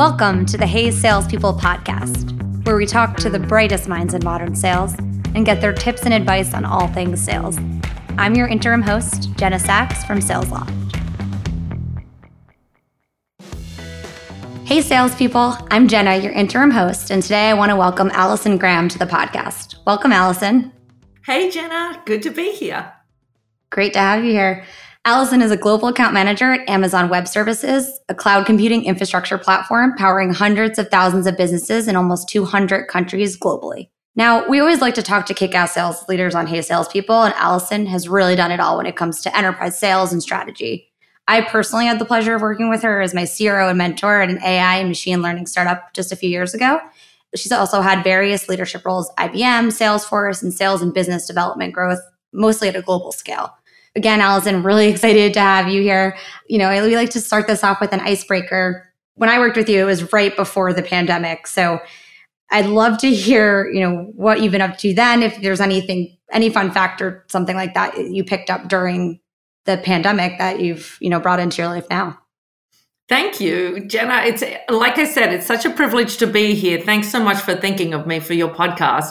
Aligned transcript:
Welcome 0.00 0.46
to 0.46 0.56
the 0.56 0.66
Hey 0.66 0.90
Salespeople 0.90 1.52
podcast, 1.52 2.64
where 2.64 2.74
we 2.74 2.86
talk 2.86 3.18
to 3.18 3.28
the 3.28 3.38
brightest 3.38 3.86
minds 3.86 4.14
in 4.14 4.24
modern 4.24 4.54
sales 4.54 4.94
and 5.34 5.44
get 5.44 5.60
their 5.60 5.74
tips 5.74 6.06
and 6.06 6.14
advice 6.14 6.54
on 6.54 6.64
all 6.64 6.88
things 6.88 7.22
sales. 7.22 7.58
I'm 8.16 8.34
your 8.34 8.48
interim 8.48 8.80
host, 8.80 9.28
Jenna 9.36 9.58
Sachs 9.58 10.02
from 10.02 10.20
SalesLoft. 10.20 10.70
Hey, 14.64 14.80
salespeople. 14.80 15.58
I'm 15.70 15.86
Jenna, 15.86 16.16
your 16.16 16.32
interim 16.32 16.70
host, 16.70 17.10
and 17.10 17.22
today 17.22 17.50
I 17.50 17.52
want 17.52 17.68
to 17.68 17.76
welcome 17.76 18.10
Alison 18.14 18.56
Graham 18.56 18.88
to 18.88 18.98
the 18.98 19.04
podcast. 19.04 19.84
Welcome, 19.84 20.12
Alison. 20.12 20.72
Hey, 21.26 21.50
Jenna. 21.50 22.02
Good 22.06 22.22
to 22.22 22.30
be 22.30 22.52
here. 22.52 22.90
Great 23.68 23.92
to 23.92 23.98
have 23.98 24.24
you 24.24 24.30
here. 24.30 24.64
Alison 25.06 25.40
is 25.40 25.50
a 25.50 25.56
global 25.56 25.88
account 25.88 26.12
manager 26.12 26.52
at 26.52 26.68
Amazon 26.68 27.08
Web 27.08 27.26
Services, 27.26 28.00
a 28.10 28.14
cloud 28.14 28.44
computing 28.44 28.84
infrastructure 28.84 29.38
platform 29.38 29.94
powering 29.96 30.34
hundreds 30.34 30.78
of 30.78 30.90
thousands 30.90 31.26
of 31.26 31.38
businesses 31.38 31.88
in 31.88 31.96
almost 31.96 32.28
200 32.28 32.86
countries 32.86 33.38
globally. 33.38 33.88
Now, 34.14 34.46
we 34.46 34.60
always 34.60 34.82
like 34.82 34.92
to 34.96 35.02
talk 35.02 35.24
to 35.26 35.34
kick 35.34 35.54
ass 35.54 35.72
sales 35.72 36.06
leaders 36.06 36.34
on 36.34 36.46
Hey 36.46 36.60
Salespeople, 36.60 37.22
and 37.22 37.32
Alison 37.38 37.86
has 37.86 38.10
really 38.10 38.36
done 38.36 38.50
it 38.50 38.60
all 38.60 38.76
when 38.76 38.84
it 38.84 38.94
comes 38.94 39.22
to 39.22 39.34
enterprise 39.34 39.80
sales 39.80 40.12
and 40.12 40.22
strategy. 40.22 40.92
I 41.26 41.40
personally 41.40 41.86
had 41.86 41.98
the 41.98 42.04
pleasure 42.04 42.34
of 42.34 42.42
working 42.42 42.68
with 42.68 42.82
her 42.82 43.00
as 43.00 43.14
my 43.14 43.24
CRO 43.24 43.70
and 43.70 43.78
mentor 43.78 44.20
at 44.20 44.28
an 44.28 44.42
AI 44.42 44.76
and 44.76 44.88
machine 44.90 45.22
learning 45.22 45.46
startup 45.46 45.94
just 45.94 46.12
a 46.12 46.16
few 46.16 46.28
years 46.28 46.52
ago. 46.52 46.78
She's 47.34 47.52
also 47.52 47.80
had 47.80 48.04
various 48.04 48.50
leadership 48.50 48.84
roles 48.84 49.10
IBM, 49.18 49.68
Salesforce, 49.68 50.42
and 50.42 50.52
sales 50.52 50.82
and 50.82 50.92
business 50.92 51.26
development 51.26 51.72
growth, 51.72 52.00
mostly 52.34 52.68
at 52.68 52.76
a 52.76 52.82
global 52.82 53.12
scale. 53.12 53.56
Again, 53.96 54.20
Alison, 54.20 54.62
really 54.62 54.88
excited 54.90 55.34
to 55.34 55.40
have 55.40 55.68
you 55.68 55.82
here. 55.82 56.16
You 56.48 56.58
know, 56.58 56.70
we 56.70 56.96
like 56.96 57.10
to 57.10 57.20
start 57.20 57.46
this 57.46 57.64
off 57.64 57.80
with 57.80 57.92
an 57.92 58.00
icebreaker. 58.00 58.86
When 59.14 59.28
I 59.28 59.38
worked 59.38 59.56
with 59.56 59.68
you, 59.68 59.80
it 59.80 59.84
was 59.84 60.12
right 60.12 60.34
before 60.34 60.72
the 60.72 60.82
pandemic. 60.82 61.46
So 61.46 61.80
I'd 62.50 62.66
love 62.66 62.98
to 62.98 63.10
hear, 63.12 63.70
you 63.70 63.80
know, 63.80 64.10
what 64.14 64.40
you've 64.40 64.52
been 64.52 64.60
up 64.60 64.78
to 64.78 64.94
then, 64.94 65.22
if 65.22 65.40
there's 65.40 65.60
anything, 65.60 66.16
any 66.32 66.50
fun 66.50 66.70
fact 66.70 67.02
or 67.02 67.24
something 67.28 67.56
like 67.56 67.74
that 67.74 67.98
you 67.98 68.24
picked 68.24 68.50
up 68.50 68.68
during 68.68 69.20
the 69.66 69.76
pandemic 69.78 70.38
that 70.38 70.60
you've 70.60 70.96
you 71.00 71.10
know 71.10 71.20
brought 71.20 71.40
into 71.40 71.62
your 71.62 71.70
life 71.70 71.86
now 71.90 72.18
Thank 73.08 73.40
you, 73.40 73.86
Jenna. 73.86 74.22
It's 74.24 74.44
like 74.68 74.96
I 74.96 75.04
said, 75.04 75.34
it's 75.34 75.44
such 75.44 75.64
a 75.64 75.70
privilege 75.70 76.18
to 76.18 76.28
be 76.28 76.54
here. 76.54 76.80
Thanks 76.80 77.10
so 77.10 77.18
much 77.18 77.38
for 77.38 77.56
thinking 77.56 77.92
of 77.92 78.06
me 78.06 78.20
for 78.20 78.34
your 78.34 78.54
podcast. 78.54 79.10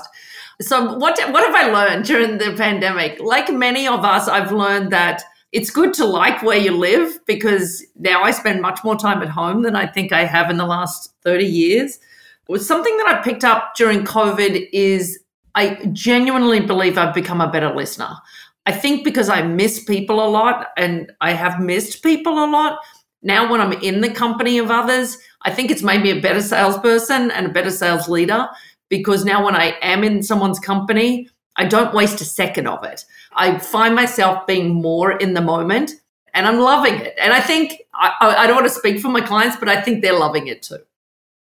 So, 0.61 0.97
what 0.97 1.17
what 1.31 1.45
have 1.45 1.55
I 1.55 1.71
learned 1.71 2.05
during 2.05 2.37
the 2.37 2.53
pandemic? 2.57 3.19
Like 3.21 3.51
many 3.51 3.87
of 3.87 4.03
us, 4.03 4.27
I've 4.27 4.51
learned 4.51 4.91
that 4.91 5.23
it's 5.51 5.69
good 5.69 5.93
to 5.95 6.05
like 6.05 6.43
where 6.43 6.57
you 6.57 6.71
live 6.71 7.19
because 7.25 7.83
now 7.97 8.23
I 8.23 8.31
spend 8.31 8.61
much 8.61 8.83
more 8.83 8.97
time 8.97 9.21
at 9.21 9.29
home 9.29 9.63
than 9.63 9.75
I 9.75 9.87
think 9.87 10.11
I 10.11 10.25
have 10.25 10.49
in 10.49 10.57
the 10.57 10.65
last 10.65 11.13
30 11.23 11.45
years. 11.45 11.99
Something 12.57 12.97
that 12.97 13.07
I 13.07 13.21
picked 13.23 13.43
up 13.43 13.73
during 13.75 14.03
COVID 14.03 14.67
is 14.73 15.19
I 15.55 15.75
genuinely 15.93 16.59
believe 16.59 16.97
I've 16.97 17.15
become 17.15 17.41
a 17.41 17.51
better 17.51 17.73
listener. 17.73 18.09
I 18.65 18.71
think 18.71 19.03
because 19.03 19.29
I 19.29 19.41
miss 19.41 19.83
people 19.83 20.23
a 20.23 20.29
lot 20.29 20.67
and 20.77 21.11
I 21.21 21.33
have 21.33 21.59
missed 21.59 22.03
people 22.03 22.43
a 22.43 22.47
lot. 22.47 22.79
Now, 23.23 23.49
when 23.49 23.61
I'm 23.61 23.73
in 23.73 24.01
the 24.01 24.11
company 24.11 24.57
of 24.59 24.71
others, 24.71 25.17
I 25.43 25.51
think 25.51 25.71
it's 25.71 25.83
made 25.83 26.01
me 26.01 26.11
a 26.11 26.21
better 26.21 26.41
salesperson 26.41 27.31
and 27.31 27.47
a 27.47 27.49
better 27.49 27.71
sales 27.71 28.07
leader 28.07 28.47
because 28.89 29.23
now 29.23 29.45
when 29.45 29.55
I 29.55 29.77
am 29.81 30.03
in 30.03 30.23
someone's 30.23 30.59
company, 30.59 31.29
I 31.55 31.65
don't 31.65 31.93
waste 31.93 32.21
a 32.21 32.25
second 32.25 32.67
of 32.67 32.83
it. 32.83 33.05
I 33.33 33.57
find 33.59 33.95
myself 33.95 34.47
being 34.47 34.69
more 34.69 35.11
in 35.11 35.33
the 35.33 35.41
moment 35.41 35.91
and 36.33 36.47
I'm 36.47 36.59
loving 36.59 36.95
it. 36.95 37.15
And 37.19 37.33
I 37.33 37.41
think 37.41 37.81
I, 37.93 38.13
I 38.21 38.47
don't 38.47 38.55
want 38.55 38.67
to 38.67 38.73
speak 38.73 38.99
for 38.99 39.09
my 39.09 39.21
clients, 39.21 39.57
but 39.57 39.69
I 39.69 39.81
think 39.81 40.01
they're 40.01 40.17
loving 40.17 40.47
it 40.47 40.63
too. 40.63 40.79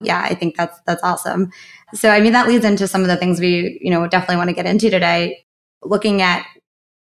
Yeah, 0.01 0.21
I 0.21 0.35
think 0.35 0.57
that's 0.57 0.79
that's 0.87 1.03
awesome. 1.03 1.51
So 1.95 2.11
I 2.11 2.21
mean 2.21 2.33
that 2.33 2.49
leads 2.49 2.65
into 2.65 2.89
some 2.89 3.03
of 3.03 3.09
the 3.09 3.17
things 3.17 3.41
we, 3.41 3.79
you 3.81 3.91
know, 3.91 4.07
definitely 4.07 4.37
want 4.37 4.51
to 4.51 4.55
get 4.55 4.67
into 4.67 4.91
today. 4.91 5.45
Looking 5.83 6.23
at 6.23 6.47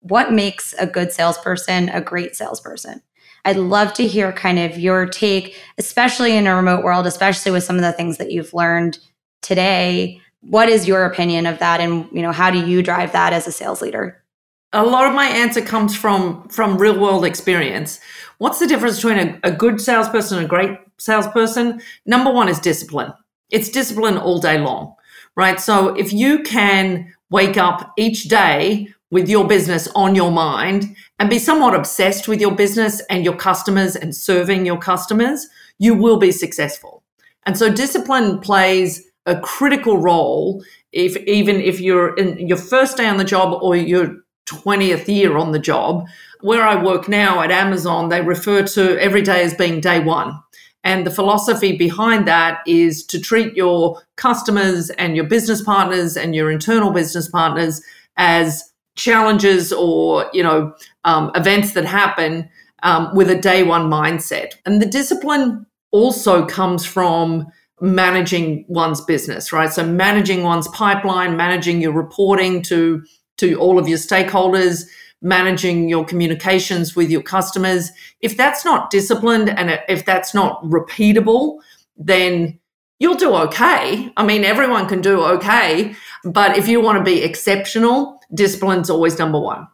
what 0.02 0.34
makes 0.34 0.74
a 0.80 0.88
good 0.88 1.12
salesperson 1.12 1.90
a 1.90 2.02
great 2.02 2.36
salesperson? 2.36 3.02
I'd 3.46 3.58
love 3.58 3.94
to 3.94 4.08
hear 4.08 4.34
kind 4.34 4.60
of 4.60 4.78
your 4.78 5.06
take, 5.06 5.58
especially 5.78 6.36
in 6.36 6.48
a 6.48 6.56
remote 6.56 6.84
world, 6.84 7.08
especially 7.08 7.52
with 7.52 7.64
some 7.64 7.78
of 7.78 7.82
the 7.82 7.94
things 7.94 8.18
that 8.18 8.32
you've 8.32 8.54
learned 8.54 9.00
today. 9.42 10.22
What 10.42 10.70
is 10.70 10.88
your 10.88 11.06
opinion 11.06 11.46
of 11.46 11.60
that 11.60 11.82
and 11.82 12.08
you 12.12 12.22
know 12.22 12.32
how 12.32 12.52
do 12.52 12.66
you 12.66 12.82
drive 12.82 13.12
that 13.12 13.34
as 13.34 13.48
a 13.48 13.52
sales 13.52 13.82
leader? 13.82 14.24
A 14.72 14.86
lot 14.86 15.08
of 15.08 15.16
my 15.16 15.26
answer 15.26 15.62
comes 15.62 15.96
from 15.96 16.48
from 16.50 16.78
real 16.78 17.00
world 17.00 17.26
experience. 17.26 18.00
What's 18.38 18.60
the 18.60 18.68
difference 18.68 18.98
between 18.98 19.18
a, 19.18 19.40
a 19.44 19.52
good 19.52 19.82
salesperson 19.82 20.38
and 20.38 20.46
a 20.46 20.50
great 20.50 20.78
salesperson? 20.98 21.82
Number 22.06 22.32
one 22.32 22.48
is 22.48 22.60
discipline. 22.60 23.12
It's 23.52 23.70
discipline 23.70 24.18
all 24.18 24.40
day 24.40 24.60
long, 24.60 24.96
right? 25.36 25.60
So 25.60 25.96
if 25.96 26.14
you 26.14 26.44
can 26.44 27.14
wake 27.30 27.58
up 27.58 27.94
each 27.98 28.24
day 28.26 28.94
with 29.12 29.28
your 29.28 29.48
business 29.48 29.88
on 29.96 30.16
your 30.16 30.32
mind 30.32 30.96
and 31.18 31.30
be 31.30 31.40
somewhat 31.40 31.74
obsessed 31.74 32.28
with 32.28 32.40
your 32.40 32.54
business 32.54 33.02
and 33.10 33.26
your 33.26 33.36
customers 33.36 33.96
and 33.96 34.16
serving 34.16 34.66
your 34.66 34.78
customers, 34.78 35.48
you 35.80 35.96
will 35.96 36.18
be 36.18 36.32
successful. 36.32 37.04
And 37.46 37.58
so 37.58 37.74
discipline 37.74 38.40
plays 38.40 39.04
a 39.26 39.40
critical 39.40 39.98
role 39.98 40.64
if 40.92 41.16
even 41.18 41.58
if 41.58 41.80
you're 41.80 42.16
in 42.16 42.48
your 42.48 42.58
first 42.58 42.98
day 42.98 43.08
on 43.08 43.18
the 43.18 43.24
job 43.24 43.62
or 43.62 43.76
your 43.76 44.16
20th 44.50 45.08
year 45.08 45.38
on 45.38 45.52
the 45.52 45.60
job. 45.60 46.08
Where 46.42 46.64
I 46.64 46.82
work 46.82 47.08
now 47.08 47.42
at 47.42 47.52
Amazon, 47.52 48.10
they 48.10 48.22
refer 48.22 48.64
to 48.64 49.00
every 49.00 49.22
day 49.22 49.44
as 49.44 49.54
being 49.54 49.82
day 49.82 50.00
one. 50.00 50.40
And 50.84 51.06
the 51.06 51.12
philosophy 51.12 51.78
behind 51.78 52.28
that 52.28 52.62
is 52.66 53.06
to 53.08 53.20
treat 53.20 53.54
your 53.56 54.02
customers 54.16 54.90
and 54.92 55.16
your 55.16 55.26
business 55.26 55.62
partners 55.62 56.16
and 56.16 56.34
your 56.34 56.50
internal 56.50 56.92
business 56.92 57.30
partners 57.30 57.82
as 58.16 58.64
challenges 58.96 59.72
or 59.72 60.30
you 60.34 60.44
know 60.44 60.74
um, 61.06 61.32
events 61.36 61.74
that 61.74 61.86
happen 61.86 62.50
um, 62.84 63.14
with 63.16 63.30
a 63.30 63.36
day 63.36 63.64
one 63.64 63.90
mindset 63.90 64.56
and 64.66 64.82
the 64.82 64.86
discipline 64.86 65.66
also 65.92 66.46
comes 66.46 66.86
from 66.86 67.48
managing 67.82 68.66
one's 68.68 69.02
business 69.02 69.52
right 69.52 69.72
so 69.72 69.86
managing 69.86 70.44
one's 70.44 70.68
pipeline 70.70 71.36
managing 71.38 71.82
your 71.82 71.94
reporting 71.94 72.62
to 72.62 73.04
to 73.38 73.56
all 73.56 73.80
of 73.80 73.88
your 73.88 73.98
stakeholders 73.98 74.86
managing 75.22 75.90
your 75.90 76.06
communications 76.06 76.96
with 76.96 77.10
your 77.10 77.22
customers 77.22 77.92
if 78.22 78.38
that's 78.38 78.64
not 78.64 78.90
disciplined 78.90 79.50
and 79.50 79.80
if 79.88 80.06
that's 80.06 80.34
not 80.34 80.64
repeatable 80.64 81.58
then 81.98 82.60
you'll 83.00 83.16
do 83.16 83.34
okay 83.34 84.12
i 84.18 84.24
mean 84.24 84.44
everyone 84.44 84.88
can 84.88 85.02
do 85.02 85.22
okay 85.22 85.94
but 86.24 86.58
if 86.58 86.68
you 86.68 86.82
want 86.82 86.98
to 86.98 87.04
be 87.04 87.24
exceptional 87.24 88.20
discipline's 88.34 88.90
always 88.90 89.18
number 89.18 89.40
one. 89.40 89.68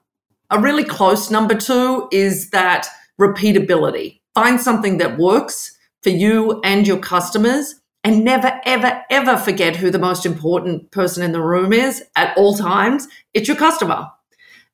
A 0.51 0.59
really 0.59 0.83
close 0.83 1.31
number 1.31 1.55
two 1.55 2.07
is 2.11 2.49
that 2.51 2.87
repeatability. 3.19 4.21
Find 4.33 4.59
something 4.59 4.97
that 4.97 5.17
works 5.17 5.77
for 6.03 6.09
you 6.09 6.61
and 6.63 6.85
your 6.85 6.99
customers 6.99 7.75
and 8.05 8.23
never, 8.23 8.61
ever, 8.65 9.03
ever 9.09 9.35
forget 9.35 9.75
who 9.75 9.89
the 9.89 9.97
most 9.97 10.27
important 10.27 10.91
person 10.91 11.23
in 11.23 11.31
the 11.31 11.41
room 11.41 11.73
is 11.73 12.03
at 12.15 12.37
all 12.37 12.55
times. 12.55 13.07
It's 13.33 13.47
your 13.47 13.57
customer. 13.57 14.07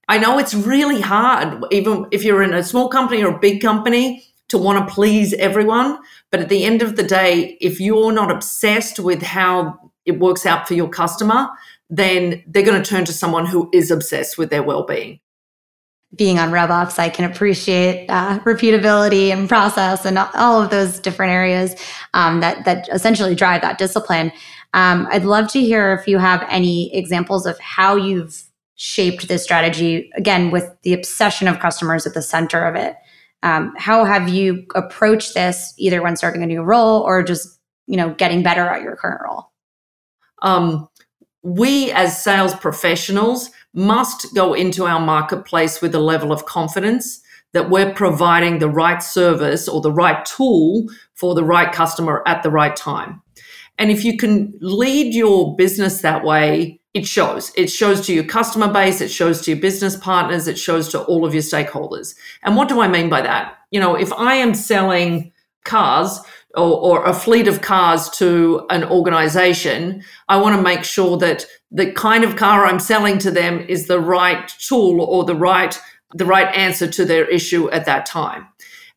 I 0.09 0.18
know 0.18 0.38
it's 0.38 0.53
really 0.53 1.00
hard, 1.00 1.64
even 1.72 2.08
if 2.12 2.25
you're 2.25 2.44
in 2.44 2.53
a 2.53 2.62
small 2.62 2.90
company 2.90 3.24
or 3.24 3.34
a 3.34 3.40
big 3.40 3.62
company, 3.62 4.25
to 4.50 4.58
want 4.58 4.86
to 4.86 4.94
please 4.94 5.34
everyone. 5.36 6.00
But 6.30 6.42
at 6.42 6.50
the 6.50 6.66
end 6.66 6.81
of 6.81 6.97
the 6.97 7.03
day, 7.03 7.58
if 7.62 7.80
you're 7.80 8.12
not 8.12 8.30
obsessed 8.30 9.00
with 9.00 9.22
how 9.22 9.80
it 10.06 10.19
works 10.19 10.46
out 10.46 10.68
for 10.68 10.74
your 10.74 10.90
customer, 10.90 11.48
then 11.90 12.44
they're 12.48 12.66
going 12.66 12.84
to 12.84 12.90
turn 12.90 13.06
to 13.06 13.13
someone 13.13 13.46
who 13.46 13.69
is 13.72 13.92
obsessed 13.92 14.38
with 14.38 14.50
their 14.50 14.62
well-being 14.62 15.08
being 15.08 15.19
on 16.38 16.52
RevOps, 16.52 17.00
I 17.00 17.10
can 17.10 17.30
appreciate 17.30 18.08
uh, 18.10 18.40
repeatability 18.40 19.30
and 19.30 19.48
process 19.48 20.06
and 20.06 20.18
all 20.18 20.62
of 20.62 20.69
those 20.69 21.00
different 21.00 21.31
areas 21.31 21.75
um, 22.13 22.42
that 22.42 22.66
that 22.66 22.90
essentially 22.92 23.34
drive 23.34 23.62
that 23.62 23.78
discipline. 23.78 24.31
Um, 24.74 25.08
I'd 25.12 25.25
love 25.25 25.50
to 25.52 25.62
hear 25.62 25.94
if 25.94 26.08
you 26.08 26.18
have 26.18 26.46
any 26.50 26.94
examples 26.96 27.46
of 27.46 27.60
how 27.60 27.96
you've 27.96 28.44
shaped 28.75 29.28
this 29.28 29.44
strategy. 29.44 30.10
Again, 30.16 30.52
with 30.52 30.69
the 30.84 30.94
obsession 30.94 31.48
of 31.48 31.60
customers 31.60 32.06
at 32.06 32.14
the 32.14 32.22
center 32.22 32.66
of 32.66 32.75
it, 32.75 32.96
um, 33.44 33.74
how 33.78 34.04
have 34.04 34.30
you 34.30 34.66
approached 34.75 35.34
this 35.34 35.74
either 35.78 36.02
when 36.02 36.16
starting 36.16 36.44
a 36.44 36.48
new 36.48 36.62
role 36.62 37.02
or 37.02 37.24
just 37.24 37.60
you 37.88 37.98
know 37.98 38.14
getting 38.16 38.44
better 38.44 38.68
at 38.68 38.81
your 38.81 38.96
current 38.96 39.22
role? 39.24 39.52
Um, 40.42 40.90
we 41.44 41.92
as 41.92 42.24
sales 42.24 42.56
professionals 42.56 43.50
must 43.74 44.34
go 44.36 44.54
into 44.54 44.86
our 44.86 45.00
marketplace 45.00 45.82
with 45.82 45.96
a 45.96 46.00
level 46.00 46.32
of 46.32 46.46
confidence 46.46 47.22
that 47.54 47.70
we're 47.70 47.94
providing 47.94 48.60
the 48.60 48.70
right 48.70 49.04
service 49.04 49.68
or 49.68 49.82
the 49.82 49.92
right 49.92 50.24
tool 50.26 50.88
for 51.14 51.36
the 51.36 51.44
right 51.44 51.72
customer 51.72 52.24
at 52.26 52.44
the 52.44 52.52
right 52.52 52.76
time. 52.76 53.22
And 53.78 53.92
if 53.92 54.06
you 54.06 54.18
can 54.18 54.54
lead 54.62 55.14
your 55.14 55.56
business 55.56 56.02
that 56.02 56.24
way, 56.24 56.80
it 56.94 57.08
shows. 57.08 57.52
It 57.56 57.70
shows 57.70 58.06
to 58.06 58.14
your 58.14 58.26
customer 58.26 58.72
base, 58.72 59.02
it 59.02 59.10
shows 59.10 59.42
to 59.42 59.52
your 59.52 59.60
business 59.60 59.96
partners, 59.96 60.48
it 60.48 60.60
shows 60.60 60.90
to 60.90 61.02
all 61.04 61.26
of 61.26 61.34
your 61.34 61.44
stakeholders. 61.44 62.16
And 62.44 62.56
what 62.56 62.70
do 62.70 62.82
I 62.82 62.88
mean 62.88 63.10
by 63.10 63.22
that? 63.22 63.58
You 63.72 63.80
know, 63.80 63.96
if 63.96 64.12
I 64.14 64.36
am 64.36 64.54
selling 64.54 65.32
cars 65.64 66.20
or, 66.56 67.01
or 67.01 67.06
a 67.06 67.13
fleet 67.13 67.48
of 67.48 67.62
cars 67.62 68.09
to 68.12 68.65
an 68.69 68.83
organization, 68.83 70.03
I 70.27 70.38
want 70.38 70.56
to 70.56 70.62
make 70.62 70.83
sure 70.83 71.18
that 71.18 71.45
the 71.71 71.92
kind 71.92 72.24
of 72.24 72.36
car 72.36 72.65
I'm 72.65 72.80
selling 72.80 73.18
to 73.19 73.31
them 73.31 73.59
is 73.59 73.88
the 73.88 74.00
right 74.00 74.48
tool 74.59 75.01
or 75.01 75.24
the 75.24 75.36
right 75.36 75.80
the 76.13 76.25
right 76.25 76.53
answer 76.53 76.88
to 76.88 77.06
their 77.06 77.25
issue 77.30 77.69
at 77.71 77.86
that 77.86 78.06
time. 78.06 78.45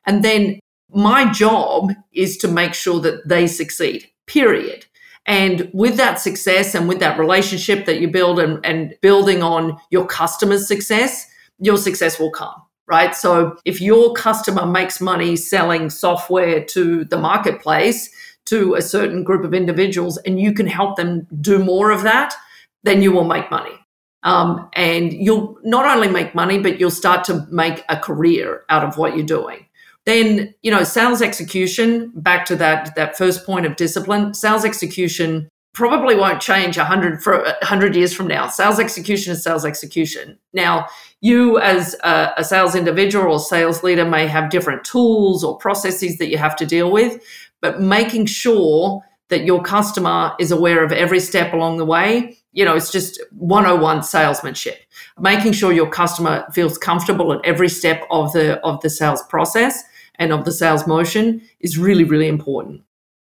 And 0.04 0.24
then 0.24 0.58
my 0.90 1.30
job 1.30 1.92
is 2.12 2.36
to 2.38 2.48
make 2.48 2.74
sure 2.74 2.98
that 3.02 3.28
they 3.28 3.46
succeed. 3.46 4.10
Period. 4.26 4.84
And 5.24 5.70
with 5.72 5.96
that 5.96 6.18
success 6.18 6.74
and 6.74 6.88
with 6.88 6.98
that 6.98 7.16
relationship 7.18 7.86
that 7.86 8.00
you 8.00 8.08
build 8.08 8.40
and, 8.40 8.64
and 8.66 8.94
building 9.00 9.44
on 9.44 9.78
your 9.90 10.06
customer's 10.06 10.66
success, 10.66 11.26
your 11.60 11.78
success 11.78 12.18
will 12.18 12.32
come 12.32 12.63
right? 12.86 13.14
So 13.14 13.56
if 13.64 13.80
your 13.80 14.12
customer 14.14 14.66
makes 14.66 15.00
money 15.00 15.36
selling 15.36 15.90
software 15.90 16.64
to 16.66 17.04
the 17.04 17.18
marketplace 17.18 18.10
to 18.46 18.74
a 18.74 18.82
certain 18.82 19.24
group 19.24 19.44
of 19.44 19.54
individuals 19.54 20.18
and 20.18 20.38
you 20.38 20.52
can 20.52 20.66
help 20.66 20.96
them 20.96 21.26
do 21.40 21.58
more 21.58 21.90
of 21.90 22.02
that, 22.02 22.34
then 22.82 23.02
you 23.02 23.10
will 23.12 23.24
make 23.24 23.50
money. 23.50 23.72
Um, 24.22 24.68
and 24.74 25.12
you'll 25.12 25.58
not 25.64 25.84
only 25.84 26.08
make 26.08 26.34
money, 26.34 26.58
but 26.58 26.80
you'll 26.80 26.90
start 26.90 27.24
to 27.24 27.46
make 27.50 27.84
a 27.88 27.98
career 27.98 28.64
out 28.70 28.84
of 28.84 28.96
what 28.96 29.16
you're 29.16 29.26
doing. 29.26 29.66
Then, 30.06 30.54
you 30.62 30.70
know, 30.70 30.84
sales 30.84 31.22
execution, 31.22 32.12
back 32.14 32.44
to 32.46 32.56
that, 32.56 32.94
that 32.96 33.16
first 33.16 33.46
point 33.46 33.64
of 33.64 33.76
discipline, 33.76 34.34
sales 34.34 34.64
execution 34.64 35.48
probably 35.74 36.14
won't 36.14 36.40
change 36.40 36.78
100 36.78 37.22
for 37.22 37.42
100 37.42 37.94
years 37.94 38.14
from 38.14 38.28
now. 38.28 38.46
Sales 38.46 38.78
execution 38.78 39.32
is 39.32 39.42
sales 39.42 39.64
execution. 39.64 40.38
Now, 40.52 40.86
you 41.20 41.58
as 41.58 41.94
a, 42.04 42.32
a, 42.38 42.44
sales 42.44 42.74
individual 42.74 43.32
or 43.32 43.40
sales 43.40 43.82
leader 43.82 44.04
may 44.04 44.26
have 44.28 44.50
different 44.50 44.84
tools 44.84 45.42
or 45.42 45.58
processes 45.58 46.16
that 46.18 46.28
you 46.28 46.38
have 46.38 46.54
to 46.56 46.66
deal 46.66 46.90
with, 46.92 47.20
but 47.60 47.80
making 47.80 48.26
sure 48.26 49.02
that 49.28 49.44
your 49.44 49.62
customer 49.62 50.32
is 50.38 50.52
aware 50.52 50.84
of 50.84 50.92
every 50.92 51.18
step 51.18 51.52
along 51.52 51.78
the 51.78 51.84
way, 51.84 52.36
you 52.52 52.64
know, 52.64 52.76
it's 52.76 52.92
just 52.92 53.20
101 53.32 54.04
salesmanship. 54.04 54.78
Making 55.18 55.52
sure 55.52 55.72
your 55.72 55.90
customer 55.90 56.46
feels 56.52 56.78
comfortable 56.78 57.32
at 57.32 57.44
every 57.44 57.68
step 57.68 58.04
of 58.10 58.32
the 58.32 58.60
of 58.60 58.80
the 58.82 58.90
sales 58.90 59.22
process 59.24 59.82
and 60.16 60.32
of 60.32 60.44
the 60.44 60.52
sales 60.52 60.86
motion 60.86 61.42
is 61.58 61.78
really 61.78 62.04
really 62.04 62.28
important 62.28 62.82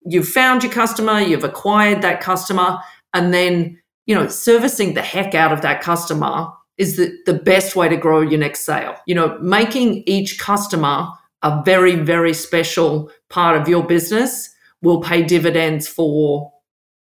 you've 0.08 0.28
found 0.28 0.64
your 0.64 0.72
customer, 0.72 1.20
you've 1.20 1.44
acquired 1.44 2.02
that 2.02 2.22
customer, 2.22 2.80
and 3.14 3.34
then, 3.34 3.80
you 4.06 4.16
know, 4.16 4.28
servicing 4.28 4.94
the 4.94 5.02
heck 5.02 5.36
out 5.36 5.52
of 5.52 5.62
that 5.62 5.82
customer 5.82 6.48
is 6.78 6.98
the, 6.98 7.18
the 7.26 7.34
best 7.34 7.76
way 7.76 7.90
to 7.90 7.98
grow 7.98 8.22
your 8.22 8.40
next 8.40 8.66
sale. 8.66 8.96
You 9.06 9.16
know, 9.16 9.38
making 9.40 10.04
each 10.06 10.40
customer 10.40 11.08
a 11.44 11.62
very, 11.64 11.96
very 11.96 12.34
special 12.34 13.12
part 13.30 13.60
of 13.60 13.68
your 13.68 13.86
business 13.86 14.50
will 14.82 15.02
pay 15.02 15.24
dividends 15.24 15.88
for 15.88 16.52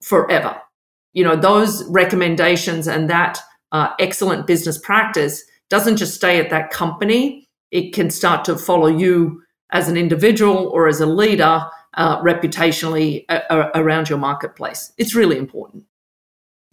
forever. 0.02 0.60
You 1.12 1.24
know, 1.24 1.36
those 1.36 1.84
recommendations 1.90 2.86
and 2.86 3.10
that 3.10 3.38
uh, 3.72 3.90
excellent 3.98 4.46
business 4.46 4.78
practice 4.78 5.44
doesn't 5.68 5.96
just 5.96 6.14
stay 6.14 6.38
at 6.38 6.50
that 6.50 6.70
company, 6.70 7.46
it 7.70 7.92
can 7.92 8.10
start 8.10 8.44
to 8.46 8.56
follow 8.56 8.86
you 8.86 9.42
as 9.70 9.88
an 9.88 9.96
individual 9.96 10.68
or 10.68 10.88
as 10.88 11.00
a 11.00 11.06
leader 11.06 11.62
uh, 11.98 12.22
reputationally 12.22 13.24
a- 13.28 13.42
a- 13.50 13.70
around 13.74 14.08
your 14.08 14.18
marketplace. 14.18 14.92
It's 14.96 15.14
really 15.14 15.36
important. 15.36 15.84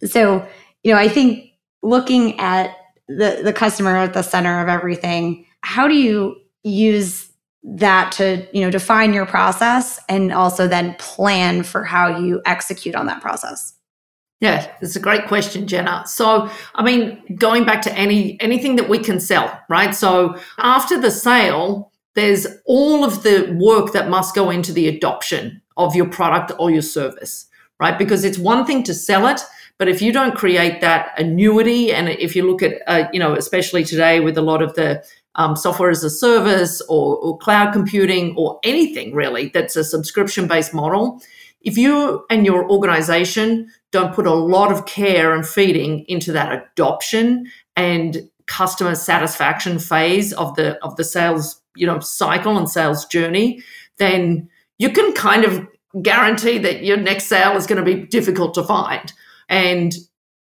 So, 0.04 0.46
you 0.82 0.92
know, 0.92 0.98
I 0.98 1.08
think 1.08 1.50
looking 1.82 2.38
at 2.38 2.74
the, 3.08 3.40
the 3.44 3.52
customer 3.52 3.96
at 3.96 4.14
the 4.14 4.22
center 4.22 4.60
of 4.60 4.68
everything, 4.68 5.44
how 5.62 5.88
do 5.88 5.94
you 5.94 6.36
use 6.62 7.28
that 7.64 8.12
to, 8.12 8.46
you 8.52 8.60
know, 8.60 8.70
define 8.70 9.12
your 9.12 9.26
process 9.26 9.98
and 10.08 10.32
also 10.32 10.68
then 10.68 10.94
plan 10.98 11.64
for 11.64 11.82
how 11.82 12.18
you 12.18 12.40
execute 12.46 12.94
on 12.94 13.06
that 13.06 13.20
process? 13.20 13.74
Yeah, 14.40 14.70
it's 14.80 14.94
a 14.94 15.00
great 15.00 15.26
question, 15.26 15.66
Jenna. 15.66 16.04
So, 16.06 16.48
I 16.74 16.84
mean, 16.84 17.22
going 17.36 17.64
back 17.64 17.80
to 17.82 17.92
any 17.94 18.38
anything 18.40 18.76
that 18.76 18.88
we 18.88 18.98
can 18.98 19.18
sell, 19.18 19.58
right? 19.70 19.94
So, 19.94 20.36
after 20.58 21.00
the 21.00 21.10
sale, 21.10 21.90
there's 22.16 22.46
all 22.64 23.04
of 23.04 23.22
the 23.22 23.56
work 23.60 23.92
that 23.92 24.08
must 24.08 24.34
go 24.34 24.50
into 24.50 24.72
the 24.72 24.88
adoption 24.88 25.62
of 25.76 25.94
your 25.94 26.08
product 26.08 26.50
or 26.58 26.70
your 26.70 26.82
service, 26.82 27.46
right? 27.78 27.98
Because 27.98 28.24
it's 28.24 28.38
one 28.38 28.64
thing 28.64 28.82
to 28.84 28.94
sell 28.94 29.26
it, 29.26 29.42
but 29.78 29.86
if 29.86 30.00
you 30.00 30.12
don't 30.12 30.34
create 30.34 30.80
that 30.80 31.12
annuity, 31.18 31.92
and 31.92 32.08
if 32.08 32.34
you 32.34 32.50
look 32.50 32.62
at, 32.62 32.80
uh, 32.86 33.06
you 33.12 33.20
know, 33.20 33.34
especially 33.34 33.84
today 33.84 34.20
with 34.20 34.38
a 34.38 34.42
lot 34.42 34.62
of 34.62 34.74
the 34.74 35.04
um, 35.34 35.54
software 35.54 35.90
as 35.90 36.02
a 36.02 36.08
service 36.08 36.80
or, 36.88 37.18
or 37.18 37.36
cloud 37.36 37.74
computing 37.74 38.34
or 38.38 38.58
anything 38.64 39.14
really 39.14 39.50
that's 39.52 39.76
a 39.76 39.84
subscription 39.84 40.48
based 40.48 40.72
model, 40.72 41.20
if 41.60 41.76
you 41.76 42.24
and 42.30 42.46
your 42.46 42.66
organization 42.70 43.70
don't 43.92 44.14
put 44.14 44.26
a 44.26 44.32
lot 44.32 44.72
of 44.72 44.86
care 44.86 45.34
and 45.34 45.46
feeding 45.46 46.06
into 46.08 46.32
that 46.32 46.52
adoption 46.52 47.46
and 47.76 48.30
customer 48.46 48.94
satisfaction 48.94 49.78
phase 49.78 50.32
of 50.32 50.54
the 50.54 50.82
of 50.82 50.96
the 50.96 51.04
sales 51.04 51.60
you 51.76 51.86
know 51.86 52.00
cycle 52.00 52.58
and 52.58 52.68
sales 52.68 53.06
journey, 53.06 53.62
then 53.98 54.48
you 54.78 54.90
can 54.90 55.12
kind 55.12 55.44
of 55.44 55.66
guarantee 56.02 56.58
that 56.58 56.84
your 56.84 56.96
next 56.96 57.24
sale 57.24 57.56
is 57.56 57.66
going 57.66 57.82
to 57.82 57.94
be 57.94 58.06
difficult 58.06 58.54
to 58.54 58.62
find. 58.62 59.12
And 59.48 59.94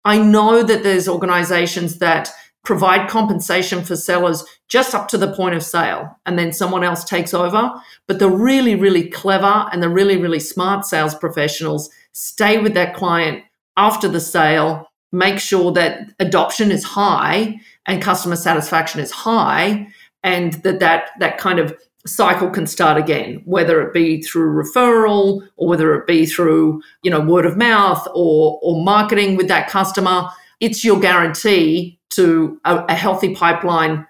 I 0.05 0.19
know 0.19 0.63
that 0.63 0.83
there's 0.83 1.09
organizations 1.09 1.99
that 1.99 2.31
provide 2.65 3.09
compensation 3.09 3.83
for 3.83 3.97
sellers 3.97 4.45
just 4.69 4.95
up 4.95 5.09
to 5.09 5.19
the 5.19 5.33
point 5.33 5.55
of 5.55 5.63
sale 5.63 6.19
and 6.27 6.39
then 6.39 6.53
someone 6.53 6.85
else 6.85 7.05
takes 7.05 7.33
over. 7.33 7.71
But 8.07 8.19
the 8.19 8.31
really, 8.31 8.75
really 8.75 9.09
clever 9.09 9.67
and 9.73 9.83
the 9.83 9.89
really, 9.89 10.17
really 10.17 10.41
smart 10.41 10.85
sales 10.85 11.15
professionals 11.15 11.91
stay 12.13 12.61
with 12.61 12.75
that 12.75 12.95
client 12.95 13.45
after 13.77 14.09
the 14.09 14.21
sale, 14.21 14.87
make 15.11 15.39
sure 15.39 15.73
that 15.73 16.13
adoption 16.19 16.71
is 16.71 16.85
high 16.85 17.59
and 17.87 18.03
customer 18.03 18.37
satisfaction 18.37 19.01
is 19.01 19.11
high 19.11 19.89
and 20.23 20.55
that 20.63 20.81
that 20.81 21.11
that 21.19 21.39
kind 21.39 21.59
of 21.59 21.77
cycle 22.07 22.49
can 22.49 22.67
start 22.67 22.97
again 22.97 23.43
whether 23.45 23.83
it 23.83 23.93
be 23.93 24.23
through 24.23 24.65
referral 24.65 25.47
or 25.57 25.69
whether 25.69 25.95
it 25.95 26.07
be 26.07 26.25
through 26.25 26.81
you 27.03 27.11
know 27.11 27.21
word 27.21 27.45
of 27.45 27.57
mouth 27.57 28.07
or 28.15 28.59
or 28.63 28.83
marketing 28.83 29.37
with 29.37 29.49
that 29.49 29.69
customer 29.69 30.29
it's 30.61 30.83
your 30.83 30.99
guarantee 30.99 31.99
to 32.09 32.59
a, 32.65 32.85
a 32.89 32.95
healthy 32.95 33.35
pipeline 33.35 34.07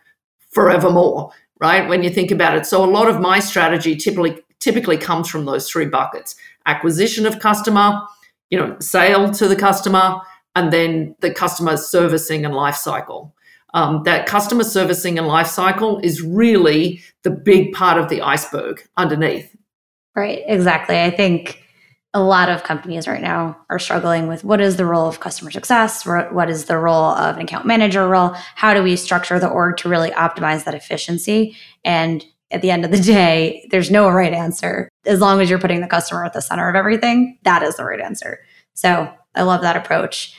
forevermore 0.51 1.33
right? 1.61 1.89
When 1.89 2.03
you 2.03 2.09
think 2.11 2.31
about 2.31 2.57
it. 2.57 2.67
So 2.67 2.83
a 2.83 2.91
lot 2.91 3.09
of 3.09 3.21
my 3.21 3.39
strategy 3.39 3.95
typically 3.95 4.43
typically 4.59 4.99
comes 4.99 5.29
from 5.29 5.45
those 5.47 5.71
three 5.71 5.87
buckets. 5.87 6.35
Acquisition 6.67 7.27
of 7.27 7.39
customer 7.39 8.03
you 8.51 8.59
know 8.59 8.77
sale 8.81 9.31
to 9.31 9.49
the 9.49 9.57
customer 9.57 10.21
and 10.57 10.73
then 10.73 11.15
the 11.21 11.33
customer 11.33 11.77
servicing 11.77 12.45
and 12.45 12.55
life 12.55 12.75
cycle 12.75 13.35
um, 13.75 14.03
that 14.05 14.27
customer 14.27 14.65
servicing 14.65 15.19
and 15.19 15.27
life 15.27 15.47
cycle 15.47 15.99
is 16.01 16.23
really 16.23 17.01
the 17.23 17.31
big 17.31 17.73
part 17.73 17.99
of 17.99 18.09
the 18.09 18.23
iceberg 18.23 18.87
underneath. 18.97 19.55
Right, 20.15 20.43
exactly. 20.47 21.01
I 21.01 21.11
think 21.11 21.63
a 22.13 22.23
lot 22.23 22.49
of 22.49 22.65
companies 22.65 23.07
right 23.07 23.23
now 23.23 23.57
are 23.71 23.79
struggling 23.79 24.27
with 24.27 24.43
what 24.43 24.61
is 24.61 24.77
the 24.77 24.85
role 24.85 25.07
of 25.07 25.21
customer 25.21 25.51
success? 25.51 26.05
What 26.05 26.51
is 26.51 26.65
the 26.65 26.77
role 26.77 27.13
of 27.13 27.37
an 27.37 27.43
account 27.43 27.67
manager 27.67 28.09
role? 28.09 28.35
How 28.57 28.75
do 28.75 28.83
we 28.83 28.97
structure 28.97 29.39
the 29.39 29.49
org 29.49 29.77
to 29.79 29.89
really 29.89 30.11
optimize 30.11 30.65
that 30.65 30.75
efficiency? 30.75 31.57
And 31.85 32.25
at 32.51 32.63
the 32.63 32.73
end 32.73 32.85
of 32.85 32.91
the 32.91 33.01
day, 33.01 33.65
there's 33.71 33.93
no 33.93 34.09
right 34.09 34.33
answer. 34.33 34.89
As 35.07 35.21
long 35.21 35.41
as 35.41 35.49
you're 35.49 35.61
putting 35.61 35.81
the 35.81 35.87
customer 35.87 36.25
at 36.25 36.33
the 36.33 36.43
center 36.43 36.69
of 36.69 36.75
everything, 36.75 37.39
that 37.45 37.63
is 37.63 37.77
the 37.77 37.85
right 37.85 38.01
answer. 38.01 38.41
So 38.75 39.09
I 39.37 39.43
love 39.43 39.63
that 39.63 39.77
approach. 39.77 40.37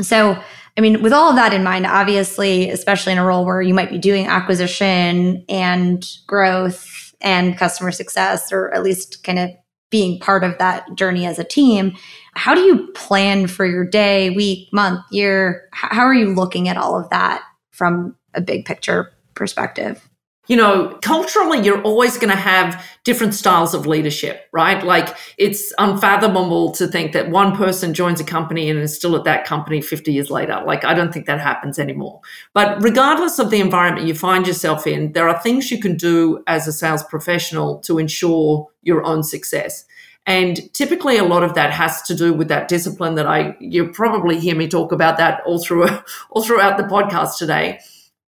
So 0.00 0.40
I 0.78 0.80
mean, 0.80 1.02
with 1.02 1.12
all 1.12 1.28
of 1.28 1.34
that 1.34 1.52
in 1.52 1.64
mind, 1.64 1.86
obviously, 1.86 2.70
especially 2.70 3.12
in 3.12 3.18
a 3.18 3.24
role 3.24 3.44
where 3.44 3.60
you 3.60 3.74
might 3.74 3.90
be 3.90 3.98
doing 3.98 4.28
acquisition 4.28 5.44
and 5.48 6.08
growth 6.28 7.12
and 7.20 7.58
customer 7.58 7.90
success, 7.90 8.52
or 8.52 8.72
at 8.72 8.84
least 8.84 9.24
kind 9.24 9.40
of 9.40 9.50
being 9.90 10.20
part 10.20 10.44
of 10.44 10.56
that 10.58 10.86
journey 10.94 11.26
as 11.26 11.36
a 11.36 11.44
team, 11.44 11.96
how 12.34 12.54
do 12.54 12.60
you 12.60 12.86
plan 12.92 13.48
for 13.48 13.66
your 13.66 13.84
day, 13.84 14.30
week, 14.30 14.68
month, 14.72 15.00
year? 15.10 15.68
How 15.72 16.02
are 16.02 16.14
you 16.14 16.32
looking 16.32 16.68
at 16.68 16.76
all 16.76 16.96
of 16.96 17.10
that 17.10 17.42
from 17.72 18.14
a 18.34 18.40
big 18.40 18.64
picture 18.64 19.12
perspective? 19.34 20.07
You 20.48 20.56
know, 20.56 20.98
culturally, 21.02 21.60
you're 21.60 21.82
always 21.82 22.16
going 22.16 22.30
to 22.30 22.36
have 22.36 22.84
different 23.04 23.34
styles 23.34 23.74
of 23.74 23.86
leadership, 23.86 24.48
right? 24.52 24.82
Like 24.82 25.14
it's 25.36 25.72
unfathomable 25.78 26.72
to 26.72 26.86
think 26.86 27.12
that 27.12 27.30
one 27.30 27.54
person 27.54 27.92
joins 27.92 28.18
a 28.18 28.24
company 28.24 28.70
and 28.70 28.78
is 28.78 28.96
still 28.96 29.14
at 29.14 29.24
that 29.24 29.44
company 29.44 29.82
50 29.82 30.12
years 30.12 30.30
later. 30.30 30.62
Like, 30.66 30.84
I 30.84 30.94
don't 30.94 31.12
think 31.12 31.26
that 31.26 31.40
happens 31.40 31.78
anymore. 31.78 32.20
But 32.54 32.82
regardless 32.82 33.38
of 33.38 33.50
the 33.50 33.60
environment 33.60 34.06
you 34.06 34.14
find 34.14 34.46
yourself 34.46 34.86
in, 34.86 35.12
there 35.12 35.28
are 35.28 35.38
things 35.40 35.70
you 35.70 35.80
can 35.80 35.96
do 35.96 36.42
as 36.46 36.66
a 36.66 36.72
sales 36.72 37.02
professional 37.02 37.78
to 37.80 37.98
ensure 37.98 38.68
your 38.82 39.04
own 39.04 39.22
success. 39.22 39.84
And 40.24 40.72
typically, 40.74 41.16
a 41.16 41.24
lot 41.24 41.42
of 41.42 41.54
that 41.54 41.72
has 41.72 42.02
to 42.02 42.14
do 42.14 42.34
with 42.34 42.48
that 42.48 42.68
discipline 42.68 43.14
that 43.14 43.26
I 43.26 43.56
you 43.60 43.88
probably 43.88 44.38
hear 44.38 44.54
me 44.54 44.68
talk 44.68 44.92
about 44.92 45.16
that 45.16 45.40
all 45.46 45.62
through 45.62 45.88
all 46.30 46.42
throughout 46.42 46.76
the 46.76 46.84
podcast 46.84 47.38
today 47.38 47.80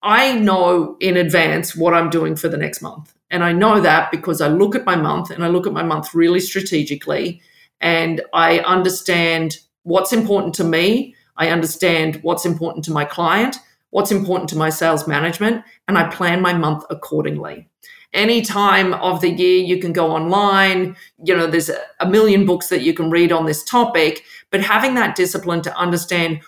I 0.03 0.39
know 0.39 0.97
in 1.01 1.17
advance 1.17 1.77
what 1.77 1.95
I'm 1.95 2.11
doing 2.11 2.37
for 2.37 2.49
the 2.49 2.57
next 2.57 2.81
month. 2.81 3.13
And 3.31 3.45
I 3.45 3.53
know 3.53 3.81
that 3.81 4.11
because 4.11 4.41
I 4.41 4.49
look 4.49 4.75
at 4.75 4.85
my 4.85 4.97
month 4.97 5.31
and 5.31 5.45
I 5.45 5.49
look 5.49 5.67
at 5.67 5.73
my 5.73 5.83
month 5.83 6.15
really 6.15 6.41
strategically 6.41 7.41
and 7.81 8.21
I 8.33 8.59
understand 8.61 9.59
what's 9.83 10.13
important 10.13 10.55
to 10.57 10.65
me. 10.65 11.15
I 11.37 11.49
understand 11.49 12.21
what's 12.23 12.45
important 12.45 12.85
to 12.87 12.93
my 12.93 13.05
client, 13.05 13.57
what's 13.91 14.13
important 14.13 14.49
to 14.51 14.59
my 14.59 14.69
sales 14.69 15.07
management, 15.07 15.65
and 15.89 15.97
I 15.97 16.09
plan 16.09 16.43
my 16.43 16.53
month 16.53 16.85
accordingly. 16.91 17.69
Any 18.13 18.43
time 18.43 18.93
of 18.95 19.21
the 19.21 19.31
year, 19.31 19.63
you 19.63 19.81
can 19.81 19.93
go 19.93 20.11
online. 20.11 20.97
You 21.25 21.37
know, 21.37 21.47
there's 21.47 21.71
a 22.01 22.07
million 22.07 22.45
books 22.45 22.69
that 22.69 22.83
you 22.83 22.93
can 22.93 23.09
read 23.09 23.31
on 23.31 23.47
this 23.47 23.63
topic, 23.63 24.25
but 24.51 24.61
having 24.61 24.95
that 24.95 25.15
discipline 25.15 25.63
to 25.63 25.77
understand 25.77 26.41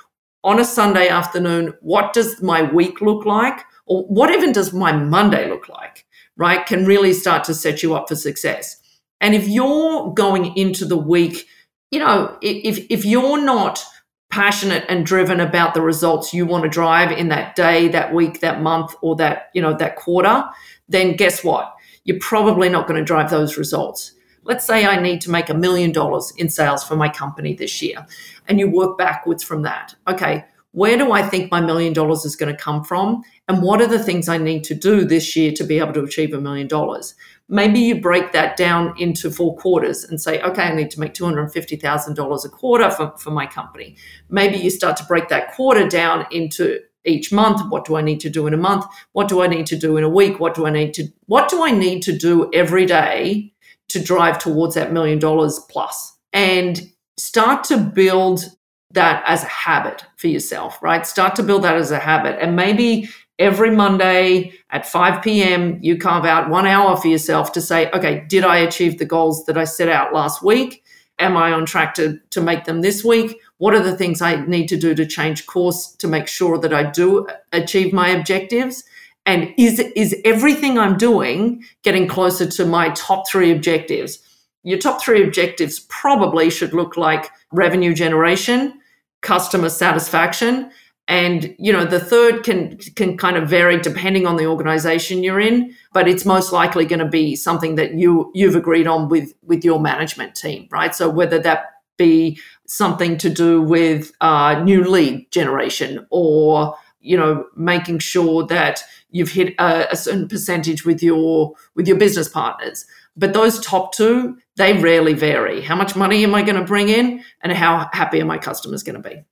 on 0.44 0.58
a 0.58 0.64
Sunday 0.64 1.08
afternoon, 1.08 1.75
what 1.80 2.12
does 2.12 2.42
my 2.42 2.62
week 2.62 3.00
look 3.00 3.25
like? 3.25 3.64
Or 3.87 4.04
what 4.04 4.30
even 4.30 4.52
does 4.52 4.72
my 4.72 4.92
Monday 4.92 5.49
look 5.49 5.68
like, 5.68 6.06
right? 6.37 6.64
Can 6.64 6.84
really 6.84 7.12
start 7.12 7.44
to 7.44 7.54
set 7.54 7.82
you 7.82 7.94
up 7.94 8.08
for 8.08 8.16
success. 8.16 8.76
And 9.20 9.34
if 9.34 9.46
you're 9.46 10.12
going 10.14 10.56
into 10.56 10.84
the 10.84 10.96
week, 10.96 11.46
you 11.90 11.99
know, 11.99 12.37
if, 12.42 12.84
if 12.90 13.04
you're 13.04 13.42
not 13.42 13.84
passionate 14.30 14.84
and 14.88 15.04
driven 15.04 15.40
about 15.40 15.75
the 15.75 15.82
results 15.82 16.32
you 16.32 16.46
want 16.46 16.64
to 16.64 16.70
drive 16.70 17.12
in 17.12 17.28
that 17.28 17.54
day, 17.54 17.88
that 17.88 18.14
week, 18.14 18.40
that 18.40 18.62
month, 18.62 18.94
or 19.02 19.14
that, 19.16 19.50
you 19.54 19.61
know, 19.61 19.76
that 19.76 19.96
quarter, 19.96 20.44
then 20.88 21.14
guess 21.16 21.44
what? 21.44 21.75
You're 22.04 22.18
probably 22.20 22.68
not 22.68 22.88
going 22.88 22.99
to 22.99 23.04
drive 23.04 23.30
those 23.30 23.58
results. 23.58 24.12
Let's 24.44 24.66
say 24.66 24.87
I 24.87 25.00
need 25.00 25.20
to 25.22 25.30
make 25.30 25.49
a 25.49 25.54
million 25.54 25.92
dollars 25.92 26.32
in 26.37 26.49
sales 26.50 26.84
for 26.84 26.96
my 26.96 27.08
company 27.08 27.54
this 27.54 27.80
year, 27.80 28.06
and 28.49 28.58
you 28.58 28.70
work 28.70 28.99
backwards 28.99 29.42
from 29.42 29.62
that. 29.62 29.94
Okay, 30.08 30.44
where 30.72 30.96
do 30.96 31.12
I 31.12 31.22
think 31.22 31.50
my 31.50 31.61
million 31.61 31.92
dollars 31.92 32.25
is 32.25 32.34
going 32.34 32.54
to 32.54 32.61
come 32.61 32.82
from? 32.82 33.22
And 33.46 33.62
what 33.62 33.82
are 33.82 33.87
the 33.87 34.02
things 34.02 34.28
I 34.28 34.38
need 34.38 34.64
to 34.64 34.75
do 34.75 35.04
this 35.04 35.37
year 35.37 35.52
to 35.52 35.64
be 35.64 35.78
able 35.78 35.92
to 35.92 36.02
achieve 36.02 36.32
a 36.32 36.40
million 36.40 36.66
dollars? 36.66 37.14
Maybe 37.49 37.80
you 37.80 38.00
break 38.00 38.32
that 38.32 38.56
down 38.56 38.94
into 38.99 39.30
four 39.30 39.54
quarters 39.56 40.04
and 40.04 40.18
say, 40.18 40.40
okay, 40.40 40.62
I 40.62 40.75
need 40.75 40.90
to 40.92 41.00
make 41.00 41.12
$250,000 41.12 42.44
a 42.44 42.49
quarter 42.49 42.90
for, 42.90 43.12
for 43.18 43.30
my 43.30 43.46
company. 43.46 43.96
Maybe 44.30 44.56
you 44.56 44.70
start 44.70 44.96
to 44.96 45.04
break 45.04 45.28
that 45.28 45.52
quarter 45.52 45.87
down 45.87 46.26
into 46.30 46.80
each 47.04 47.32
month 47.32 47.61
what 47.68 47.84
do 47.84 47.96
i 47.96 48.00
need 48.00 48.20
to 48.20 48.30
do 48.30 48.46
in 48.46 48.54
a 48.54 48.56
month 48.56 48.84
what 49.11 49.26
do 49.26 49.42
i 49.42 49.49
need 49.49 49.66
to 49.66 49.76
do 49.76 49.96
in 49.96 50.04
a 50.04 50.08
week 50.08 50.38
what 50.38 50.54
do 50.54 50.66
i 50.66 50.70
need 50.70 50.94
to 50.94 51.08
what 51.26 51.49
do 51.49 51.64
i 51.64 51.72
need 51.72 52.00
to 52.00 52.16
do 52.16 52.49
every 52.54 52.87
day 52.87 53.51
to 53.92 54.02
drive 54.02 54.38
towards 54.38 54.75
that 54.75 54.92
million 54.92 55.18
dollars 55.18 55.58
plus 55.70 56.16
and 56.32 56.90
start 57.16 57.64
to 57.64 57.76
build 57.76 58.44
that 58.90 59.22
as 59.26 59.42
a 59.42 59.49
habit 59.49 60.04
for 60.16 60.28
yourself 60.28 60.82
right? 60.82 61.06
Start 61.06 61.37
to 61.37 61.42
build 61.42 61.62
that 61.62 61.76
as 61.76 61.90
a 61.90 61.99
habit. 61.99 62.38
And 62.40 62.56
maybe 62.56 63.08
every 63.38 63.70
monday 63.70 64.52
at 64.70 64.87
5 64.87 65.22
p.m 65.22 65.78
you 65.82 65.96
carve 65.96 66.26
out 66.26 66.50
one 66.50 66.66
hour 66.66 66.96
for 66.99 67.08
yourself 67.08 67.50
to 67.52 67.62
say 67.62 67.90
okay 67.92 68.26
did 68.28 68.44
i 68.44 68.58
achieve 68.58 68.99
the 68.99 69.06
goals 69.06 69.46
that 69.46 69.56
i 69.56 69.64
set 69.64 69.88
out 69.88 70.12
last 70.12 70.42
week? 70.42 70.84
Am 71.18 71.37
i 71.37 71.50
on 71.52 71.64
track 71.64 71.94
to, 71.94 72.18
to 72.30 72.40
make 72.40 72.64
them 72.64 72.82
this 72.82 73.02
week? 73.04 73.38
What 73.58 73.75
are 73.75 73.82
the 73.82 73.96
things 73.96 74.20
I 74.20 74.44
need 74.46 74.66
to 74.68 74.76
do 74.76 74.92
to 74.94 75.06
change 75.06 75.46
course 75.46 75.92
to 75.96 76.08
make 76.08 76.26
sure 76.26 76.58
that 76.58 76.75
I 76.75 76.82
do 76.90 77.26
achieve 77.52 77.92
my 77.92 78.08
objectives? 78.08 78.82
And 79.24 79.54
is, 79.56 79.78
is 79.94 80.16
everything 80.24 80.78
I'm 80.78 80.96
doing 80.96 81.64
getting 81.82 82.08
closer 82.08 82.46
to 82.46 82.66
my 82.66 82.90
top 82.90 83.28
three 83.28 83.52
objectives? 83.52 84.18
Your 84.64 84.78
top 84.78 85.02
three 85.02 85.22
objectives 85.22 85.80
probably 85.88 86.50
should 86.50 86.72
look 86.72 86.96
like 86.96 87.30
revenue 87.52 87.94
generation, 87.94 88.80
customer 89.20 89.68
satisfaction, 89.68 90.70
and 91.08 91.54
you 91.58 91.72
know 91.72 91.84
the 91.84 92.00
third 92.00 92.44
can 92.44 92.76
can 92.96 93.16
kind 93.16 93.36
of 93.36 93.48
vary 93.48 93.78
depending 93.80 94.26
on 94.26 94.36
the 94.36 94.46
organization 94.46 95.22
you're 95.22 95.40
in 95.40 95.74
but 95.92 96.06
it's 96.08 96.24
most 96.24 96.52
likely 96.52 96.84
going 96.84 97.00
to 97.00 97.08
be 97.08 97.34
something 97.34 97.74
that 97.74 97.94
you 97.94 98.30
you've 98.34 98.54
agreed 98.54 98.86
on 98.86 99.08
with 99.08 99.34
with 99.42 99.64
your 99.64 99.80
management 99.80 100.34
team 100.34 100.68
right 100.70 100.94
so 100.94 101.10
whether 101.10 101.38
that 101.38 101.66
be 101.98 102.38
something 102.66 103.18
to 103.18 103.28
do 103.28 103.60
with 103.60 104.12
uh, 104.20 104.60
new 104.64 104.84
lead 104.84 105.30
generation 105.30 106.06
or 106.10 106.74
you 107.02 107.16
know 107.16 107.44
making 107.56 107.99
sure 107.99 108.47
that 108.47 108.82
you've 109.11 109.30
hit 109.30 109.54
a, 109.59 109.88
a 109.90 109.97
certain 109.97 110.28
percentage 110.28 110.85
with 110.85 111.02
your 111.02 111.52
with 111.75 111.87
your 111.87 111.97
business 111.97 112.28
partners. 112.28 112.85
But 113.16 113.35
those 113.35 113.61
top 113.61 113.94
two 113.94 114.38
they 114.56 114.78
rarely 114.78 115.14
vary. 115.14 115.61
How 115.61 115.76
much 115.76 115.97
money 115.97 116.25
am 116.25 116.35
i 116.35 116.42
going 116.42 116.56
to 116.56 116.64
bring 116.64 116.88
in 116.88 117.23
and 117.42 117.52
how 117.52 117.88
happy 117.92 118.21
are 118.21 118.26
my 118.26 118.38
customers 118.38 118.82
going 118.82 119.00
to 119.00 119.09
be? 119.09 119.23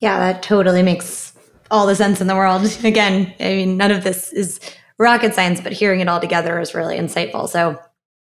Yeah 0.00 0.18
that 0.20 0.42
totally 0.42 0.82
makes 0.82 1.32
all 1.70 1.86
the 1.86 1.96
sense 1.96 2.20
in 2.20 2.26
the 2.28 2.36
world. 2.36 2.64
Again 2.84 3.34
i 3.40 3.54
mean 3.54 3.76
none 3.76 3.90
of 3.90 4.04
this 4.04 4.32
is 4.32 4.60
rocket 4.98 5.34
science 5.34 5.60
but 5.60 5.72
hearing 5.72 6.00
it 6.00 6.08
all 6.08 6.20
together 6.20 6.60
is 6.60 6.74
really 6.74 6.96
insightful. 6.96 7.48
So 7.48 7.78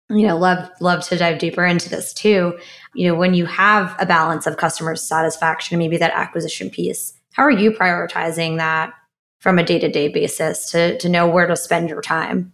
you 0.10 0.27
know 0.27 0.38
love 0.38 0.69
love 0.81 1.03
to 1.07 1.17
dive 1.17 1.39
deeper 1.39 1.65
into 1.65 1.89
this 1.89 2.13
too. 2.13 2.60
You 2.93 3.07
know 3.07 3.15
when 3.15 3.33
you 3.33 3.45
have 3.45 3.95
a 3.98 4.05
balance 4.05 4.45
of 4.45 4.57
customer 4.57 4.95
satisfaction 4.95 5.79
maybe 5.79 5.98
that 5.98 6.12
acquisition 6.13 6.69
piece 6.69 7.13
how 7.33 7.43
are 7.43 7.51
you 7.51 7.71
prioritizing 7.71 8.57
that 8.57 8.93
from 9.39 9.57
a 9.57 9.63
day-to-day 9.63 10.07
basis 10.07 10.69
to 10.71 10.97
to 10.97 11.09
know 11.09 11.27
where 11.27 11.47
to 11.47 11.55
spend 11.55 11.89
your 11.89 12.01
time 12.01 12.53